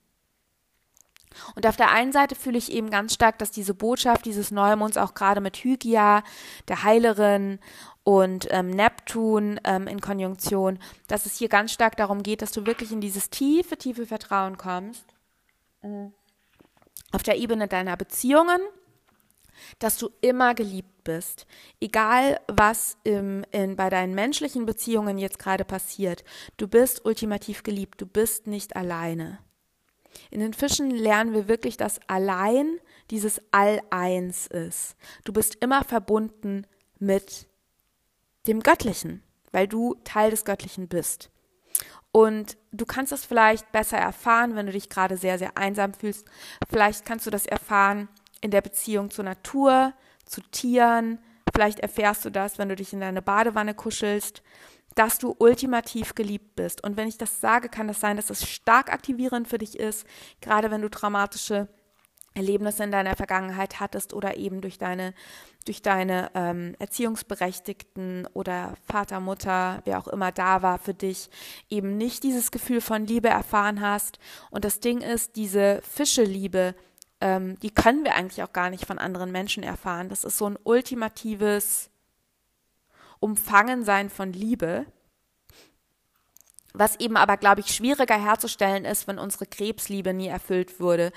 [1.56, 4.98] Und auf der einen Seite fühle ich eben ganz stark, dass diese Botschaft dieses Neumonds
[4.98, 6.24] auch gerade mit Hygia,
[6.68, 7.60] der Heilerin
[8.04, 12.66] und ähm, Neptun ähm, in Konjunktion, dass es hier ganz stark darum geht, dass du
[12.66, 15.06] wirklich in dieses tiefe, tiefe Vertrauen kommst.
[15.82, 16.14] Mhm.
[17.12, 18.62] Auf der Ebene deiner Beziehungen,
[19.80, 21.46] dass du immer geliebt bist.
[21.80, 26.24] Egal, was im, in, bei deinen menschlichen Beziehungen jetzt gerade passiert,
[26.58, 29.40] du bist ultimativ geliebt, du bist nicht alleine.
[30.32, 32.80] In den Fischen lernen wir wirklich, dass allein
[33.12, 34.96] dieses All-Eins ist.
[35.26, 36.66] Du bist immer verbunden
[37.00, 37.48] mit
[38.48, 39.22] dem Göttlichen,
[39.52, 41.30] weil du Teil des Göttlichen bist.
[42.14, 46.26] Und du kannst es vielleicht besser erfahren, wenn du dich gerade sehr, sehr einsam fühlst.
[46.70, 48.08] Vielleicht kannst du das erfahren
[48.40, 49.94] in der Beziehung zur Natur,
[50.26, 51.20] zu Tieren.
[51.54, 54.42] Vielleicht erfährst du das, wenn du dich in deine Badewanne kuschelst,
[54.96, 56.84] dass du ultimativ geliebt bist.
[56.84, 60.06] Und wenn ich das sage, kann das sein, dass es stark aktivierend für dich ist,
[60.42, 61.68] gerade wenn du traumatische
[62.34, 65.14] Erlebnisse in deiner Vergangenheit hattest oder eben durch deine,
[65.66, 71.30] durch deine ähm, Erziehungsberechtigten oder Vater, Mutter, wer auch immer da war für dich,
[71.70, 74.18] eben nicht dieses Gefühl von Liebe erfahren hast.
[74.50, 76.74] Und das Ding ist, diese Fischeliebe,
[77.20, 80.08] ähm, die können wir eigentlich auch gar nicht von anderen Menschen erfahren.
[80.08, 81.91] Das ist so ein ultimatives
[83.22, 84.86] Umfangensein von Liebe,
[86.74, 91.14] was eben aber, glaube ich, schwieriger herzustellen ist, wenn unsere Krebsliebe nie erfüllt wurde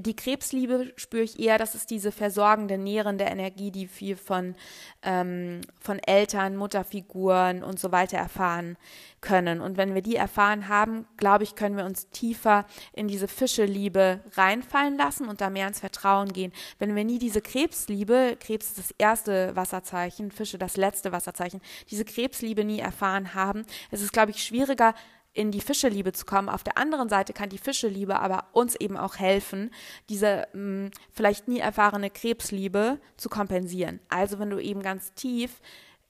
[0.00, 4.54] die Krebsliebe spüre ich eher, das ist diese versorgende, nährende Energie, die wir von,
[5.02, 8.76] ähm, von Eltern, Mutterfiguren und so weiter erfahren
[9.20, 9.60] können.
[9.60, 14.20] Und wenn wir die erfahren haben, glaube ich, können wir uns tiefer in diese Fischeliebe
[14.34, 16.52] reinfallen lassen und da mehr ins Vertrauen gehen.
[16.78, 22.04] Wenn wir nie diese Krebsliebe, Krebs ist das erste Wasserzeichen, Fische das letzte Wasserzeichen, diese
[22.04, 24.94] Krebsliebe nie erfahren haben, es ist, glaube ich, schwieriger,
[25.38, 26.48] in die Fischeliebe zu kommen.
[26.48, 29.70] Auf der anderen Seite kann die Fischeliebe aber uns eben auch helfen,
[30.08, 34.00] diese mh, hm, vielleicht nie erfahrene Krebsliebe zu kompensieren.
[34.08, 35.60] Also wenn du eben ganz tief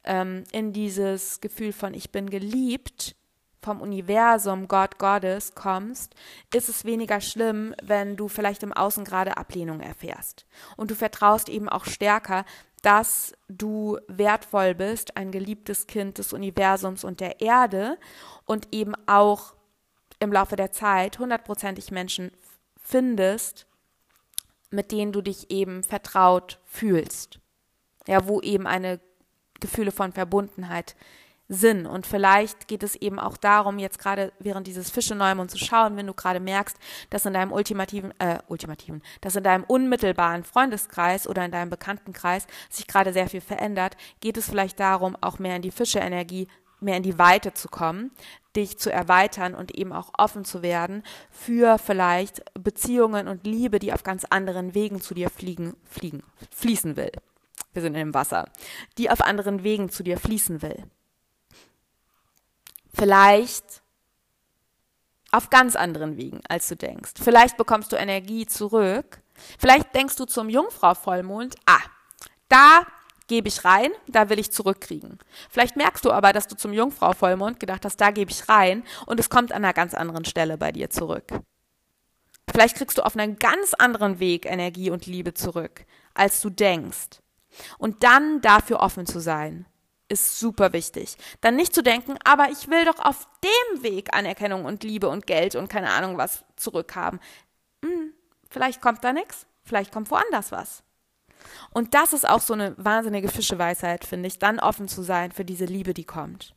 [0.05, 3.17] ähm, in dieses Gefühl von ich bin geliebt
[3.61, 6.15] vom Universum, Gott, Gottes kommst,
[6.55, 10.47] ist es weniger schlimm, wenn du vielleicht im Außen gerade Ablehnung erfährst.
[10.79, 12.47] Und du vertraust eben auch stärker,
[12.83, 17.99] dass du wertvoll bist, ein geliebtes Kind des Universums und der Erde
[18.45, 19.55] und eben auch
[20.21, 22.31] im Laufe der Zeit hundertprozentig Menschen
[22.81, 23.67] findest,
[24.71, 27.41] mit denen du dich eben vertraut fühlst.
[28.07, 29.01] Ja, wo eben eine
[29.61, 30.97] Gefühle von Verbundenheit
[31.49, 31.87] Sinn.
[31.87, 36.07] Und vielleicht geht es eben auch darum, jetzt gerade während dieses Fische-Neumond zu schauen, wenn
[36.07, 36.77] du gerade merkst,
[37.11, 42.47] dass in deinem ultimativen, äh, ultimativen, dass in deinem unmittelbaren Freundeskreis oder in deinem Bekanntenkreis
[42.69, 46.49] sich gerade sehr viel verändert, geht es vielleicht darum, auch mehr in die Fische-Energie,
[46.81, 48.13] mehr in die Weite zu kommen,
[48.55, 53.93] dich zu erweitern und eben auch offen zu werden für vielleicht Beziehungen und Liebe, die
[53.93, 57.13] auf ganz anderen Wegen zu dir fliegen, fliegen, fließen will.
[57.73, 58.49] Wir sind im Wasser,
[58.97, 60.85] die auf anderen Wegen zu dir fließen will.
[62.99, 63.83] Vielleicht
[65.31, 67.13] auf ganz anderen Wegen, als du denkst.
[67.23, 69.21] Vielleicht bekommst du Energie zurück.
[69.59, 71.81] Vielleicht denkst du zum Jungfrau-Vollmond, ah,
[72.49, 72.83] da
[73.29, 75.19] gebe ich rein, da will ich zurückkriegen.
[75.51, 79.21] Vielleicht merkst du aber, dass du zum Jungfrau-Vollmond gedacht hast, da gebe ich rein und
[79.21, 81.29] es kommt an einer ganz anderen Stelle bei dir zurück.
[82.51, 85.85] Vielleicht kriegst du auf einem ganz anderen Weg Energie und Liebe zurück,
[86.15, 87.21] als du denkst.
[87.77, 89.67] Und dann dafür offen zu sein
[90.09, 91.17] ist super wichtig.
[91.41, 95.27] Dann nicht zu denken, aber ich will doch auf dem Weg Anerkennung und Liebe und
[95.27, 97.21] Geld und keine Ahnung was zurückhaben.
[97.85, 98.13] Hm,
[98.49, 100.83] vielleicht kommt da nichts, vielleicht kommt woanders was.
[101.71, 105.45] Und das ist auch so eine wahnsinnige Fischeweisheit, finde ich, dann offen zu sein für
[105.45, 106.55] diese Liebe, die kommt.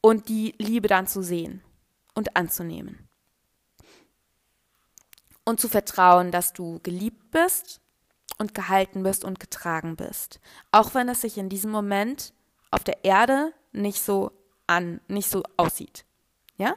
[0.00, 1.62] Und die Liebe dann zu sehen
[2.14, 3.08] und anzunehmen.
[5.44, 7.79] Und zu vertrauen, dass du geliebt bist
[8.38, 10.40] und gehalten bist und getragen bist.
[10.72, 12.32] Auch wenn es sich in diesem Moment
[12.70, 14.32] auf der Erde nicht so
[14.66, 16.04] an, nicht so aussieht.
[16.56, 16.76] Ja?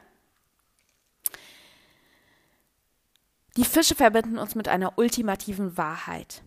[3.55, 6.41] Die Fische verbinden uns mit einer ultimativen Wahrheit.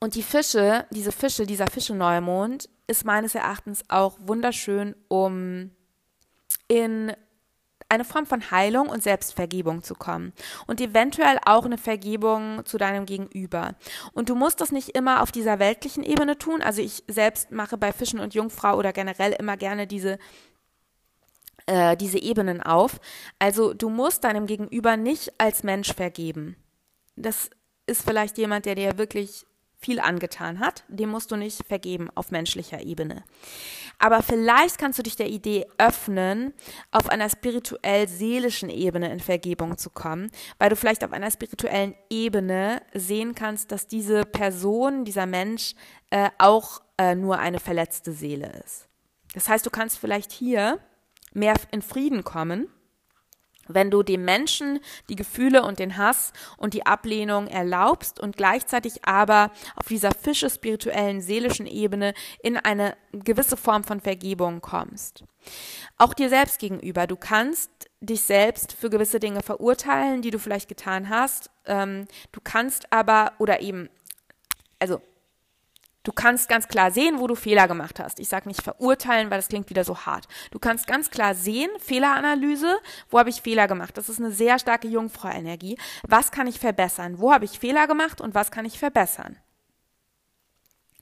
[0.00, 5.70] Und die Fische, diese Fische, dieser Fische-Neumond ist meines Erachtens auch wunderschön, um
[6.68, 7.14] in
[7.88, 10.32] eine Form von Heilung und Selbstvergebung zu kommen
[10.66, 13.76] und eventuell auch eine Vergebung zu deinem Gegenüber.
[14.12, 16.60] Und du musst das nicht immer auf dieser weltlichen Ebene tun.
[16.60, 20.18] Also ich selbst mache bei Fischen und Jungfrau oder generell immer gerne diese
[21.66, 23.00] äh, diese Ebenen auf.
[23.38, 26.56] Also du musst deinem Gegenüber nicht als Mensch vergeben.
[27.16, 27.50] Das
[27.86, 29.46] ist vielleicht jemand, der dir wirklich
[29.80, 33.22] viel angetan hat, dem musst du nicht vergeben auf menschlicher Ebene.
[33.98, 36.52] Aber vielleicht kannst du dich der Idee öffnen,
[36.90, 42.82] auf einer spirituell-seelischen Ebene in Vergebung zu kommen, weil du vielleicht auf einer spirituellen Ebene
[42.92, 45.74] sehen kannst, dass diese Person, dieser Mensch
[46.10, 48.88] äh, auch äh, nur eine verletzte Seele ist.
[49.34, 50.80] Das heißt, du kannst vielleicht hier
[51.34, 52.68] mehr in Frieden kommen
[53.68, 59.04] Wenn du dem Menschen die Gefühle und den Hass und die Ablehnung erlaubst und gleichzeitig
[59.04, 65.24] aber auf dieser Fische spirituellen seelischen Ebene in eine gewisse Form von Vergebung kommst.
[65.96, 67.06] Auch dir selbst gegenüber.
[67.06, 71.50] Du kannst dich selbst für gewisse Dinge verurteilen, die du vielleicht getan hast.
[71.66, 73.88] Ähm, du kannst aber, oder eben,
[74.78, 75.00] also
[76.04, 78.18] Du kannst ganz klar sehen, wo du Fehler gemacht hast.
[78.20, 80.26] Ich sage nicht verurteilen, weil das klingt wieder so hart.
[80.50, 82.78] Du kannst ganz klar sehen, Fehleranalyse,
[83.10, 83.96] wo habe ich Fehler gemacht?
[83.96, 85.76] Das ist eine sehr starke Jungfrau-Energie.
[86.06, 87.18] Was kann ich verbessern?
[87.18, 89.36] Wo habe ich Fehler gemacht und was kann ich verbessern?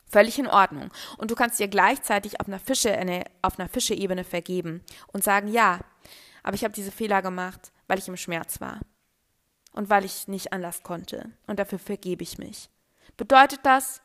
[0.09, 0.91] Völlig in Ordnung.
[1.19, 2.97] Und du kannst dir gleichzeitig auf einer Fische,
[3.43, 5.81] auf einer Fische-Ebene vergeben und sagen, ja,
[6.43, 8.81] aber ich habe diese Fehler gemacht, weil ich im Schmerz war
[9.73, 11.33] und weil ich nicht anders konnte.
[11.47, 12.71] Und dafür vergebe ich mich.
[13.17, 14.01] Bedeutet das,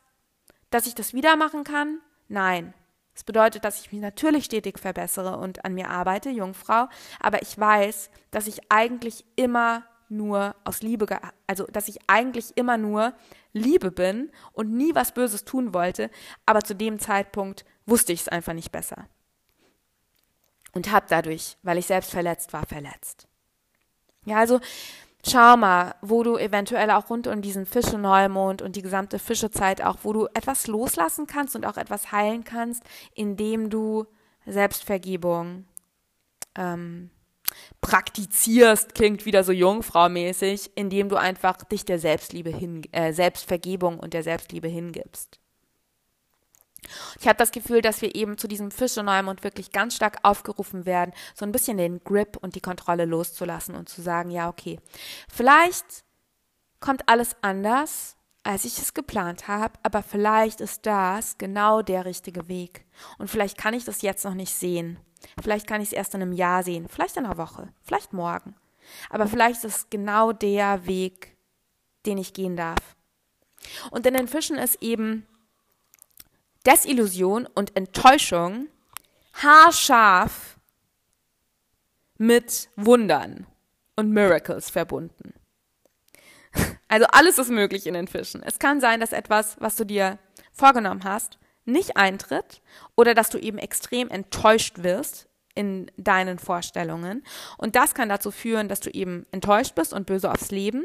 [0.72, 2.00] dass ich das wieder machen kann?
[2.28, 2.74] Nein.
[3.14, 6.88] Es bedeutet, dass ich mich natürlich stetig verbessere und an mir arbeite, Jungfrau,
[7.20, 11.06] aber ich weiß, dass ich eigentlich immer nur aus Liebe,
[11.46, 13.12] also dass ich eigentlich immer nur
[13.52, 16.10] Liebe bin und nie was Böses tun wollte,
[16.46, 19.08] aber zu dem Zeitpunkt wusste ich es einfach nicht besser.
[20.72, 23.28] Und habe dadurch, weil ich selbst verletzt war, verletzt.
[24.24, 24.60] Ja, also
[25.24, 25.56] Schau
[26.00, 30.26] wo du eventuell auch rund um diesen Fische-Neumond und die gesamte Fischezeit auch, wo du
[30.34, 32.82] etwas loslassen kannst und auch etwas heilen kannst,
[33.14, 34.06] indem du
[34.46, 35.66] Selbstvergebung
[36.56, 37.10] ähm,
[37.80, 44.14] praktizierst, klingt wieder so jungfraumäßig, indem du einfach dich der Selbstliebe hin, äh, Selbstvergebung und
[44.14, 45.41] der Selbstliebe hingibst.
[47.20, 51.12] Ich habe das Gefühl, dass wir eben zu diesem Fische-Neumond wirklich ganz stark aufgerufen werden,
[51.34, 54.80] so ein bisschen den Grip und die Kontrolle loszulassen und zu sagen, ja, okay,
[55.28, 56.04] vielleicht
[56.80, 62.48] kommt alles anders, als ich es geplant habe, aber vielleicht ist das genau der richtige
[62.48, 62.84] Weg.
[63.18, 64.98] Und vielleicht kann ich das jetzt noch nicht sehen.
[65.40, 68.56] Vielleicht kann ich es erst in einem Jahr sehen, vielleicht in einer Woche, vielleicht morgen.
[69.10, 71.36] Aber vielleicht ist es genau der Weg,
[72.04, 72.96] den ich gehen darf.
[73.92, 75.24] Und in den Fischen ist eben
[76.66, 78.68] Desillusion und Enttäuschung
[79.34, 80.58] haarscharf
[82.18, 83.46] mit Wundern
[83.96, 85.34] und Miracles verbunden.
[86.88, 88.42] Also alles ist möglich in den Fischen.
[88.42, 90.18] Es kann sein, dass etwas, was du dir
[90.52, 92.60] vorgenommen hast, nicht eintritt
[92.96, 97.24] oder dass du eben extrem enttäuscht wirst in deinen Vorstellungen.
[97.56, 100.84] Und das kann dazu führen, dass du eben enttäuscht bist und böse aufs Leben.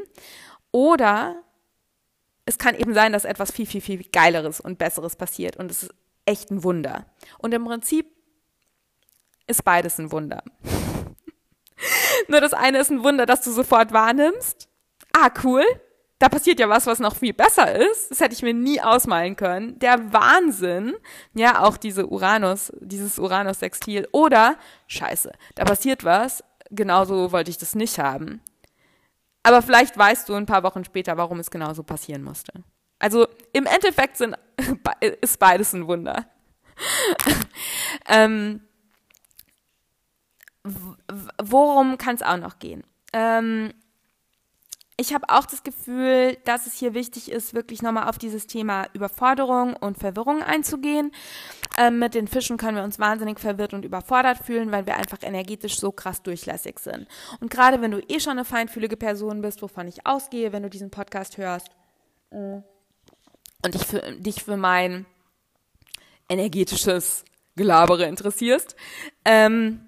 [0.70, 1.42] Oder
[2.48, 5.58] es kann eben sein, dass etwas viel, viel, viel Geileres und Besseres passiert.
[5.58, 5.94] Und es ist
[6.24, 7.04] echt ein Wunder.
[7.36, 8.06] Und im Prinzip
[9.46, 10.42] ist beides ein Wunder.
[12.28, 14.66] Nur das eine ist ein Wunder, das du sofort wahrnimmst.
[15.12, 15.62] Ah, cool.
[16.18, 18.10] Da passiert ja was, was noch viel besser ist.
[18.10, 19.78] Das hätte ich mir nie ausmalen können.
[19.78, 20.94] Der Wahnsinn.
[21.34, 24.08] Ja, auch diese Uranus, dieses Uranus-Sextil.
[24.10, 26.42] Oder, scheiße, da passiert was.
[26.70, 28.40] Genauso wollte ich das nicht haben.
[29.42, 32.52] Aber vielleicht weißt du ein paar Wochen später, warum es genauso passieren musste.
[32.98, 34.36] Also im Endeffekt sind,
[35.20, 36.26] ist beides ein Wunder.
[38.08, 38.60] ähm,
[41.42, 42.84] worum kann es auch noch gehen?
[43.12, 43.72] Ähm,
[45.00, 48.88] ich habe auch das Gefühl, dass es hier wichtig ist, wirklich nochmal auf dieses Thema
[48.94, 51.12] Überforderung und Verwirrung einzugehen.
[51.78, 55.18] Ähm, mit den Fischen können wir uns wahnsinnig verwirrt und überfordert fühlen, weil wir einfach
[55.22, 57.06] energetisch so krass durchlässig sind.
[57.40, 60.70] Und gerade wenn du eh schon eine feinfühlige Person bist, wovon ich ausgehe, wenn du
[60.70, 61.68] diesen Podcast hörst,
[62.32, 62.58] mm,
[63.64, 65.06] und dich für, dich für mein
[66.28, 67.24] energetisches
[67.54, 68.74] Gelabere interessierst,
[69.24, 69.87] ähm,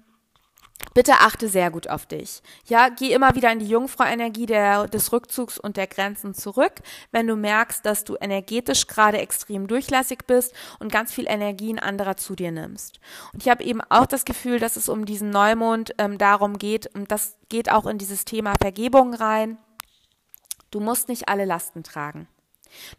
[0.93, 2.41] Bitte achte sehr gut auf dich.
[2.65, 6.73] Ja, geh immer wieder in die Jungfrau-Energie des Rückzugs und der Grenzen zurück,
[7.11, 12.17] wenn du merkst, dass du energetisch gerade extrem durchlässig bist und ganz viel Energien anderer
[12.17, 12.99] zu dir nimmst.
[13.31, 16.93] Und ich habe eben auch das Gefühl, dass es um diesen Neumond ähm, darum geht,
[16.93, 19.57] und das geht auch in dieses Thema Vergebung rein.
[20.71, 22.27] Du musst nicht alle Lasten tragen.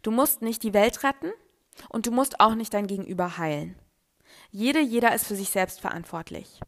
[0.01, 1.31] Du musst nicht die Welt retten
[1.89, 3.75] und du musst auch nicht dein Gegenüber heilen.
[4.51, 6.59] Jede, jeder ist für sich selbst verantwortlich.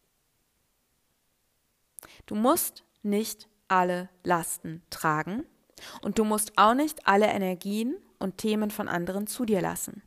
[2.25, 5.45] Du musst nicht alle Lasten tragen
[6.01, 10.01] und du musst auch nicht alle Energien und Themen von anderen zu dir lassen.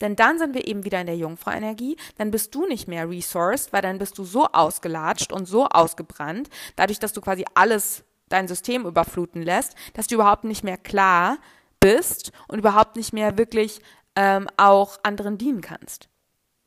[0.00, 3.72] Denn dann sind wir eben wieder in der Jungfrau-Energie, dann bist du nicht mehr resourced,
[3.72, 8.48] weil dann bist du so ausgelatscht und so ausgebrannt, dadurch, dass du quasi alles dein
[8.48, 11.38] System überfluten lässt, dass du überhaupt nicht mehr klar
[11.80, 13.80] bist und überhaupt nicht mehr wirklich
[14.16, 16.08] ähm, auch anderen dienen kannst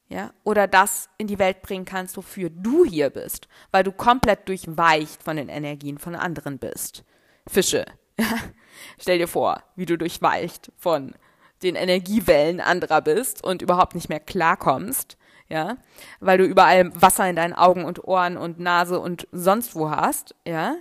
[0.08, 4.47] ja, oder das in die Welt bringen kannst, wofür du hier bist, weil du komplett
[4.47, 7.03] durchweicht von den Energien von anderen bist.
[7.47, 7.86] Fische.
[8.99, 11.16] Stell dir vor, wie du durchweicht von
[11.64, 15.18] den Energiewellen anderer bist und überhaupt nicht mehr klarkommst.
[15.47, 15.78] ja,
[16.20, 20.36] weil du überall Wasser in deinen Augen und Ohren und Nase und sonst wo hast,
[20.45, 20.76] ja.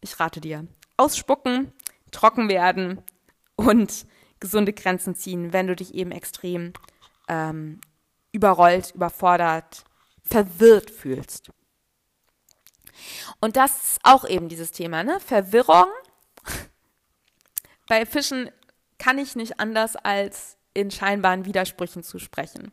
[0.00, 1.72] Ich rate dir, ausspucken,
[2.10, 3.00] trocken werden
[3.56, 4.06] und
[4.38, 6.74] gesunde Grenzen ziehen, wenn du dich eben extrem
[7.28, 7.80] ähm,
[8.34, 9.84] überrollt, überfordert,
[10.22, 11.50] verwirrt fühlst.
[13.40, 15.20] Und das ist auch eben dieses Thema, ne?
[15.20, 15.86] Verwirrung.
[17.88, 18.50] Bei Fischen
[18.98, 22.72] kann ich nicht anders als in scheinbaren Widersprüchen zu sprechen.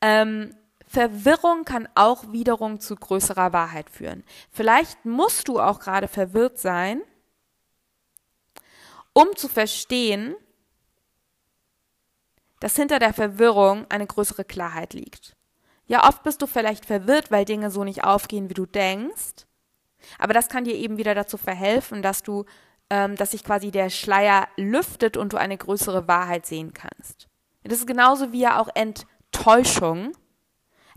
[0.00, 0.54] Ähm,
[0.86, 4.24] Verwirrung kann auch wiederum zu größerer Wahrheit führen.
[4.50, 7.02] Vielleicht musst du auch gerade verwirrt sein,
[9.12, 10.34] um zu verstehen,
[12.60, 15.36] dass hinter der Verwirrung eine größere Klarheit liegt.
[15.86, 19.46] Ja, oft bist du vielleicht verwirrt, weil Dinge so nicht aufgehen, wie du denkst.
[20.18, 22.44] Aber das kann dir eben wieder dazu verhelfen, dass du,
[22.90, 27.28] ähm, dass sich quasi der Schleier lüftet und du eine größere Wahrheit sehen kannst.
[27.64, 30.12] Das ist genauso wie ja auch Enttäuschung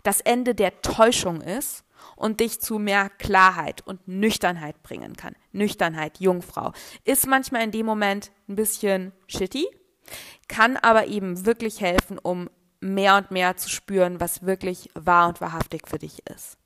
[0.04, 1.84] das Ende der Täuschung ist
[2.14, 5.34] und dich zu mehr Klarheit und Nüchternheit bringen kann.
[5.50, 6.72] Nüchternheit, Jungfrau,
[7.04, 9.66] ist manchmal in dem Moment ein bisschen shitty,
[10.48, 12.48] kann aber eben wirklich helfen, um
[12.80, 16.58] mehr und mehr zu spüren, was wirklich wahr und wahrhaftig für dich ist.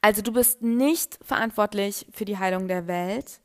[0.00, 3.40] Also du bist nicht verantwortlich für die Heilung der Welt.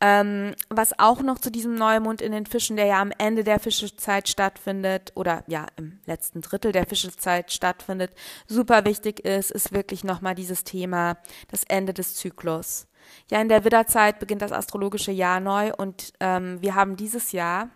[0.00, 3.58] Ähm, was auch noch zu diesem Neumond in den Fischen, der ja am Ende der
[3.58, 8.12] Fischezeit stattfindet oder ja im letzten Drittel der Fischezeit stattfindet,
[8.46, 11.16] super wichtig ist, ist wirklich nochmal dieses Thema,
[11.50, 12.86] das Ende des Zyklus.
[13.30, 17.70] Ja, in der Widderzeit beginnt das astrologische Jahr neu und ähm, wir haben dieses Jahr,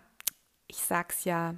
[0.67, 1.55] ich sag's ja,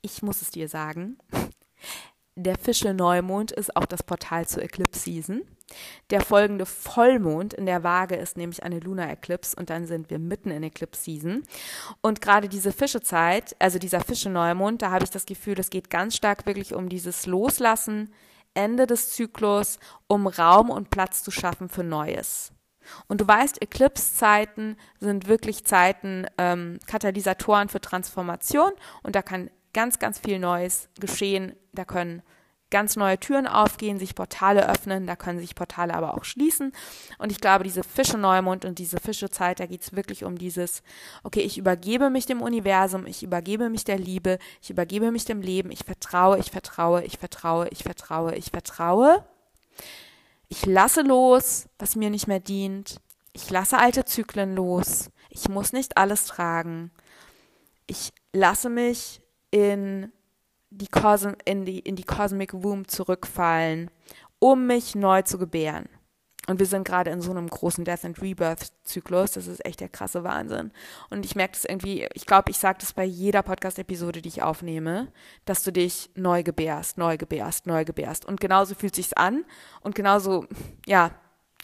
[0.00, 1.18] ich muss es dir sagen,
[2.34, 5.42] der Fische Neumond ist auch das Portal zur Eclipse Season.
[6.10, 10.18] Der folgende Vollmond in der Waage ist nämlich eine Lunar Eclipse und dann sind wir
[10.18, 11.42] mitten in Eclipse Season.
[12.00, 15.90] Und gerade diese Fischezeit, also dieser Fische Neumond, da habe ich das Gefühl, es geht
[15.90, 18.12] ganz stark wirklich um dieses Loslassen,
[18.54, 22.52] Ende des Zyklus, um Raum und Platz zu schaffen für Neues.
[23.06, 28.72] Und du weißt, Eclipse-Zeiten sind wirklich Zeiten, ähm, Katalysatoren für Transformation
[29.02, 31.54] und da kann ganz, ganz viel Neues geschehen.
[31.72, 32.22] Da können
[32.72, 36.72] ganz neue Türen aufgehen, sich Portale öffnen, da können sich Portale aber auch schließen.
[37.18, 40.82] Und ich glaube, diese Fische-Neumond und diese Fischezeit, da geht es wirklich um dieses,
[41.22, 45.40] okay, ich übergebe mich dem Universum, ich übergebe mich der Liebe, ich übergebe mich dem
[45.40, 49.24] Leben, ich vertraue, ich vertraue, ich vertraue, ich vertraue, ich vertraue.
[50.48, 53.00] Ich lasse los, was mir nicht mehr dient.
[53.32, 55.10] Ich lasse alte Zyklen los.
[55.30, 56.90] Ich muss nicht alles tragen.
[57.86, 60.12] Ich lasse mich in
[60.72, 63.90] die, Cosm in, die, in die Cosmic Womb zurückfallen,
[64.38, 65.88] um mich neu zu gebären.
[66.48, 69.32] Und wir sind gerade in so einem großen Death and Rebirth-Zyklus.
[69.32, 70.72] Das ist echt der krasse Wahnsinn.
[71.08, 74.42] Und ich merke das irgendwie, ich glaube, ich sage das bei jeder Podcast-Episode, die ich
[74.42, 75.12] aufnehme,
[75.44, 78.24] dass du dich neu gebärst, neu gebärst, neu gebärst.
[78.24, 79.44] Und genauso fühlt sich's an.
[79.82, 80.46] Und genauso,
[80.84, 81.12] ja,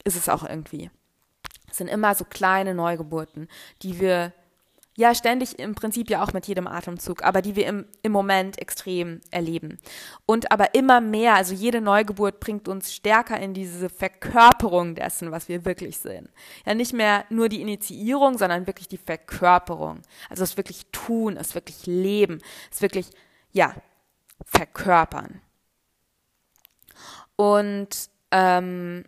[0.05, 0.93] ist es auch irgendwie.
[1.69, 3.49] Es sind immer so kleine Neugeburten,
[3.83, 4.33] die wir
[4.99, 8.59] ja ständig im Prinzip ja auch mit jedem Atemzug, aber die wir im, im Moment
[8.59, 9.79] extrem erleben.
[10.27, 15.49] Und aber immer mehr, also jede Neugeburt bringt uns stärker in diese Verkörperung dessen, was
[15.49, 16.29] wir wirklich sind.
[16.67, 20.03] Ja, nicht mehr nur die Initiierung, sondern wirklich die Verkörperung.
[20.29, 22.43] Also es wirklich tun, es wirklich leben,
[22.73, 23.07] es wirklich,
[23.53, 23.75] ja,
[24.45, 25.41] verkörpern.
[27.37, 29.05] Und ähm,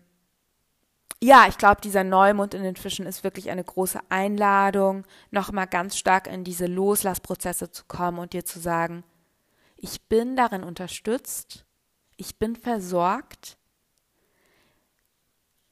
[1.22, 5.98] ja, ich glaube, dieser Neumond in den Fischen ist wirklich eine große Einladung, nochmal ganz
[5.98, 9.04] stark in diese Loslassprozesse zu kommen und dir zu sagen,
[9.76, 11.66] ich bin darin unterstützt,
[12.16, 13.58] ich bin versorgt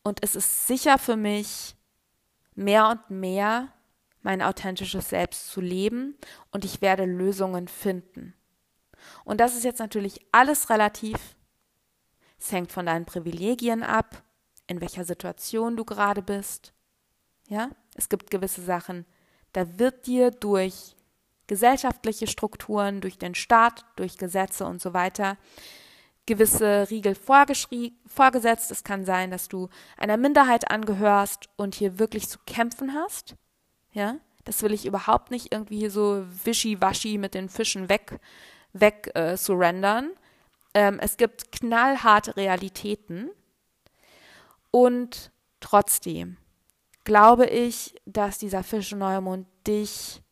[0.02, 1.76] und es ist sicher für mich,
[2.54, 3.72] mehr und mehr
[4.20, 6.18] mein authentisches Selbst zu leben
[6.50, 8.34] und ich werde Lösungen finden.
[9.24, 11.36] Und das ist jetzt natürlich alles relativ.
[12.38, 14.22] Es hängt von deinen Privilegien ab
[14.68, 16.72] in welcher Situation du gerade bist.
[17.48, 19.04] Ja, es gibt gewisse Sachen,
[19.52, 20.94] da wird dir durch
[21.46, 25.36] gesellschaftliche Strukturen, durch den Staat, durch Gesetze und so weiter
[26.26, 28.70] gewisse Riegel vorgesetzt.
[28.70, 33.34] Es kann sein, dass du einer Minderheit angehörst und hier wirklich zu kämpfen hast.
[33.92, 38.20] Ja, das will ich überhaupt nicht irgendwie so wischiwaschi mit den Fischen weg,
[38.74, 40.10] weg äh, surrendern.
[40.74, 43.30] Ähm, es gibt knallharte Realitäten
[44.78, 46.36] und trotzdem
[47.02, 50.22] glaube ich, dass dieser Fischneumond dich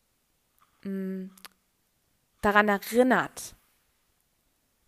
[0.84, 1.30] mh, mm,
[2.42, 3.56] daran erinnert,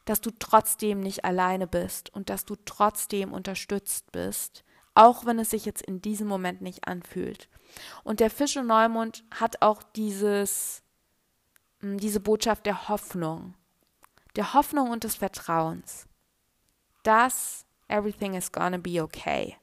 [0.04, 5.50] dass du trotzdem nicht alleine bist und dass du trotzdem unterstützt bist, auch wenn es
[5.50, 7.48] sich jetzt in diesem Moment nicht anfühlt.
[8.04, 10.84] Und der Fische Neumond hat auch dieses,
[11.80, 13.54] mm, diese Botschaft der Hoffnung.
[14.36, 16.06] der Hoffnung und des Vertrauens,
[17.02, 19.56] dass everything is gonna be okay.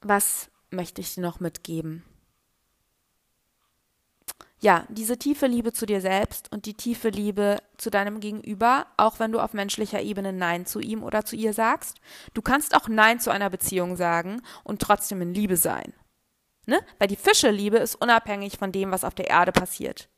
[0.00, 2.04] Was möchte ich dir noch mitgeben?
[4.60, 9.20] Ja, diese tiefe Liebe zu dir selbst und die tiefe Liebe zu deinem Gegenüber, auch
[9.20, 12.00] wenn du auf menschlicher Ebene Nein zu ihm oder zu ihr sagst.
[12.34, 15.94] Du kannst auch Nein zu einer Beziehung sagen und trotzdem in Liebe sein.
[16.66, 16.80] Ne?
[16.98, 20.08] Weil die Fischeliebe ist unabhängig von dem, was auf der Erde passiert.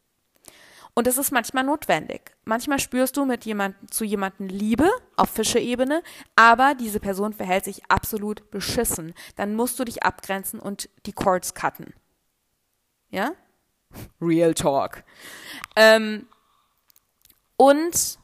[1.00, 2.36] Und es ist manchmal notwendig.
[2.44, 4.86] Manchmal spürst du mit jemandem zu jemandem Liebe
[5.16, 6.02] auf Fischeebene,
[6.36, 9.14] aber diese Person verhält sich absolut beschissen.
[9.34, 11.94] Dann musst du dich abgrenzen und die Chords cutten.
[13.08, 13.32] Ja?
[14.20, 15.02] Real Talk.
[15.74, 16.26] Ähm,
[17.56, 18.18] und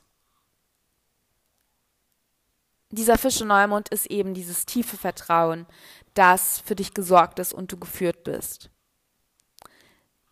[2.90, 5.64] dieser Fische Neumond ist eben dieses tiefe Vertrauen,
[6.12, 8.68] dass für dich gesorgt ist und du geführt bist.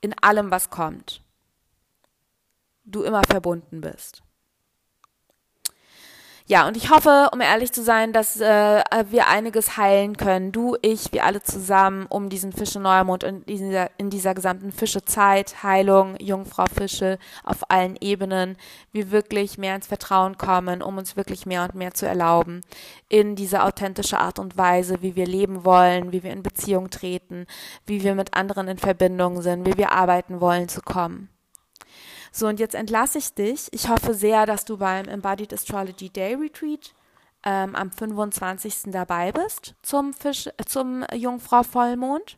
[0.03, 1.24] In allem, was kommt.
[2.85, 4.22] Du immer verbunden bist.
[6.47, 10.53] Ja, und ich hoffe, um ehrlich zu sein, dass äh, wir einiges heilen können.
[10.53, 15.62] Du, ich, wir alle zusammen, um diesen Fische Neumond in dieser, in dieser gesamten Fischezeit,
[15.62, 18.59] Heilung, Jungfrau Fische auf allen Ebenen,
[18.93, 22.61] wir wirklich mehr ins Vertrauen kommen, um uns wirklich mehr und mehr zu erlauben,
[23.09, 27.47] in diese authentische Art und Weise, wie wir leben wollen, wie wir in Beziehung treten,
[27.87, 31.30] wie wir mit anderen in Verbindung sind, wie wir arbeiten wollen, zu kommen.
[32.37, 33.68] So, und jetzt entlasse ich dich.
[33.70, 36.93] Ich hoffe sehr, dass du beim Embodied Astrology Day Retreat
[37.45, 38.87] ähm, am 25.
[38.87, 42.37] dabei bist zum, Fisch, äh, zum Jungfrau Vollmond.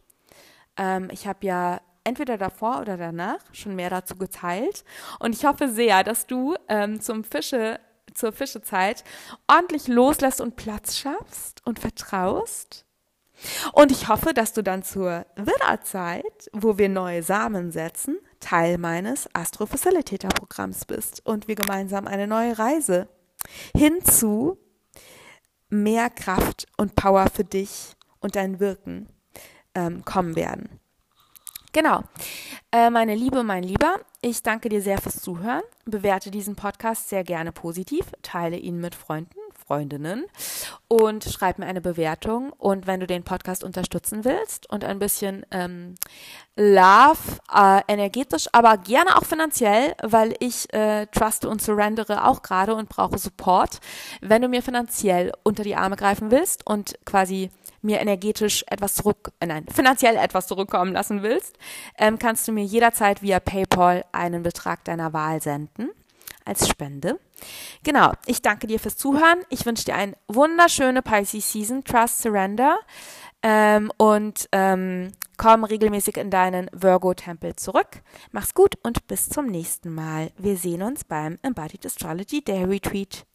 [0.77, 4.85] Ähm, ich habe ja entweder davor oder danach schon mehr dazu geteilt.
[5.19, 7.81] Und ich hoffe sehr, dass du ähm, zum Fische,
[8.13, 9.03] zur Fischezeit
[9.49, 12.85] ordentlich loslässt und Platz schaffst und vertraust.
[13.73, 19.29] Und ich hoffe, dass du dann zur Widderzeit, wo wir neue Samen setzen, Teil meines
[19.35, 23.09] Astro-Facilitator-Programms bist und wir gemeinsam eine neue Reise
[23.77, 24.59] hin zu
[25.69, 29.09] mehr Kraft und Power für dich und dein Wirken
[29.75, 30.81] ähm, kommen werden.
[31.73, 32.03] Genau.
[32.73, 35.63] Äh, meine Liebe, mein Lieber, ich danke dir sehr fürs Zuhören.
[35.85, 40.27] Bewerte diesen Podcast sehr gerne positiv, teile ihn mit Freunden Freundinnen
[40.89, 42.53] und schreib mir eine Bewertung.
[42.53, 45.95] Und wenn du den Podcast unterstützen willst und ein bisschen ähm,
[46.55, 52.75] Love, äh, energetisch, aber gerne auch finanziell, weil ich äh, truste und surrendere auch gerade
[52.75, 53.81] und brauche Support.
[54.21, 57.51] Wenn du mir finanziell unter die Arme greifen willst und quasi
[57.83, 61.57] mir energetisch etwas zurück, äh, nein, finanziell etwas zurückkommen lassen willst,
[61.99, 65.91] ähm, kannst du mir jederzeit via PayPal einen Betrag deiner Wahl senden
[66.47, 67.19] als Spende.
[67.83, 69.43] Genau, ich danke dir fürs Zuhören.
[69.51, 72.79] Ich wünsche dir eine wunderschöne Pisces Season, Trust, Surrender
[73.43, 78.03] ähm, und ähm, komm regelmäßig in deinen Virgo-Tempel zurück.
[78.33, 80.33] Mach's gut und bis zum nächsten Mal.
[80.39, 83.27] Wir sehen uns beim Embodied Astrology Day Retreat.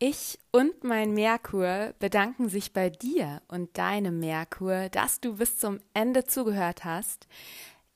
[0.00, 5.80] Ich und mein Merkur bedanken sich bei dir und deinem Merkur, dass du bis zum
[5.92, 7.26] Ende zugehört hast.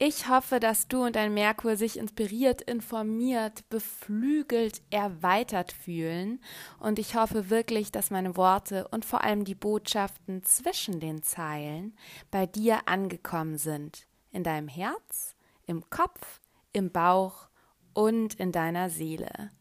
[0.05, 6.40] Ich hoffe, dass du und dein Merkur sich inspiriert, informiert, beflügelt, erweitert fühlen.
[6.80, 11.96] Und ich hoffe wirklich, dass meine Worte und vor allem die Botschaften zwischen den Zeilen
[12.32, 14.09] bei dir angekommen sind.
[14.32, 15.36] In deinem Herz,
[15.66, 16.40] im Kopf,
[16.72, 17.46] im Bauch
[17.94, 19.53] und in deiner Seele.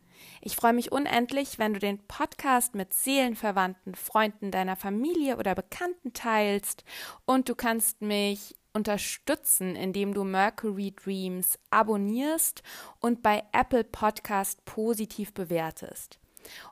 [0.41, 6.13] Ich freue mich unendlich, wenn du den Podcast mit Seelenverwandten, Freunden deiner Familie oder Bekannten
[6.13, 6.83] teilst
[7.25, 12.63] und du kannst mich unterstützen, indem du Mercury Dreams abonnierst
[12.99, 16.19] und bei Apple Podcast positiv bewertest.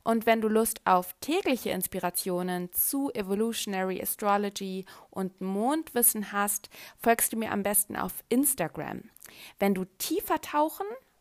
[0.03, 7.37] Und wenn du Lust auf tägliche Inspirationen zu Evolutionary Astrology und Mondwissen hast, folgst du
[7.37, 9.03] mir am besten auf Instagram.
[9.59, 10.87] Wenn du tiefer tauchen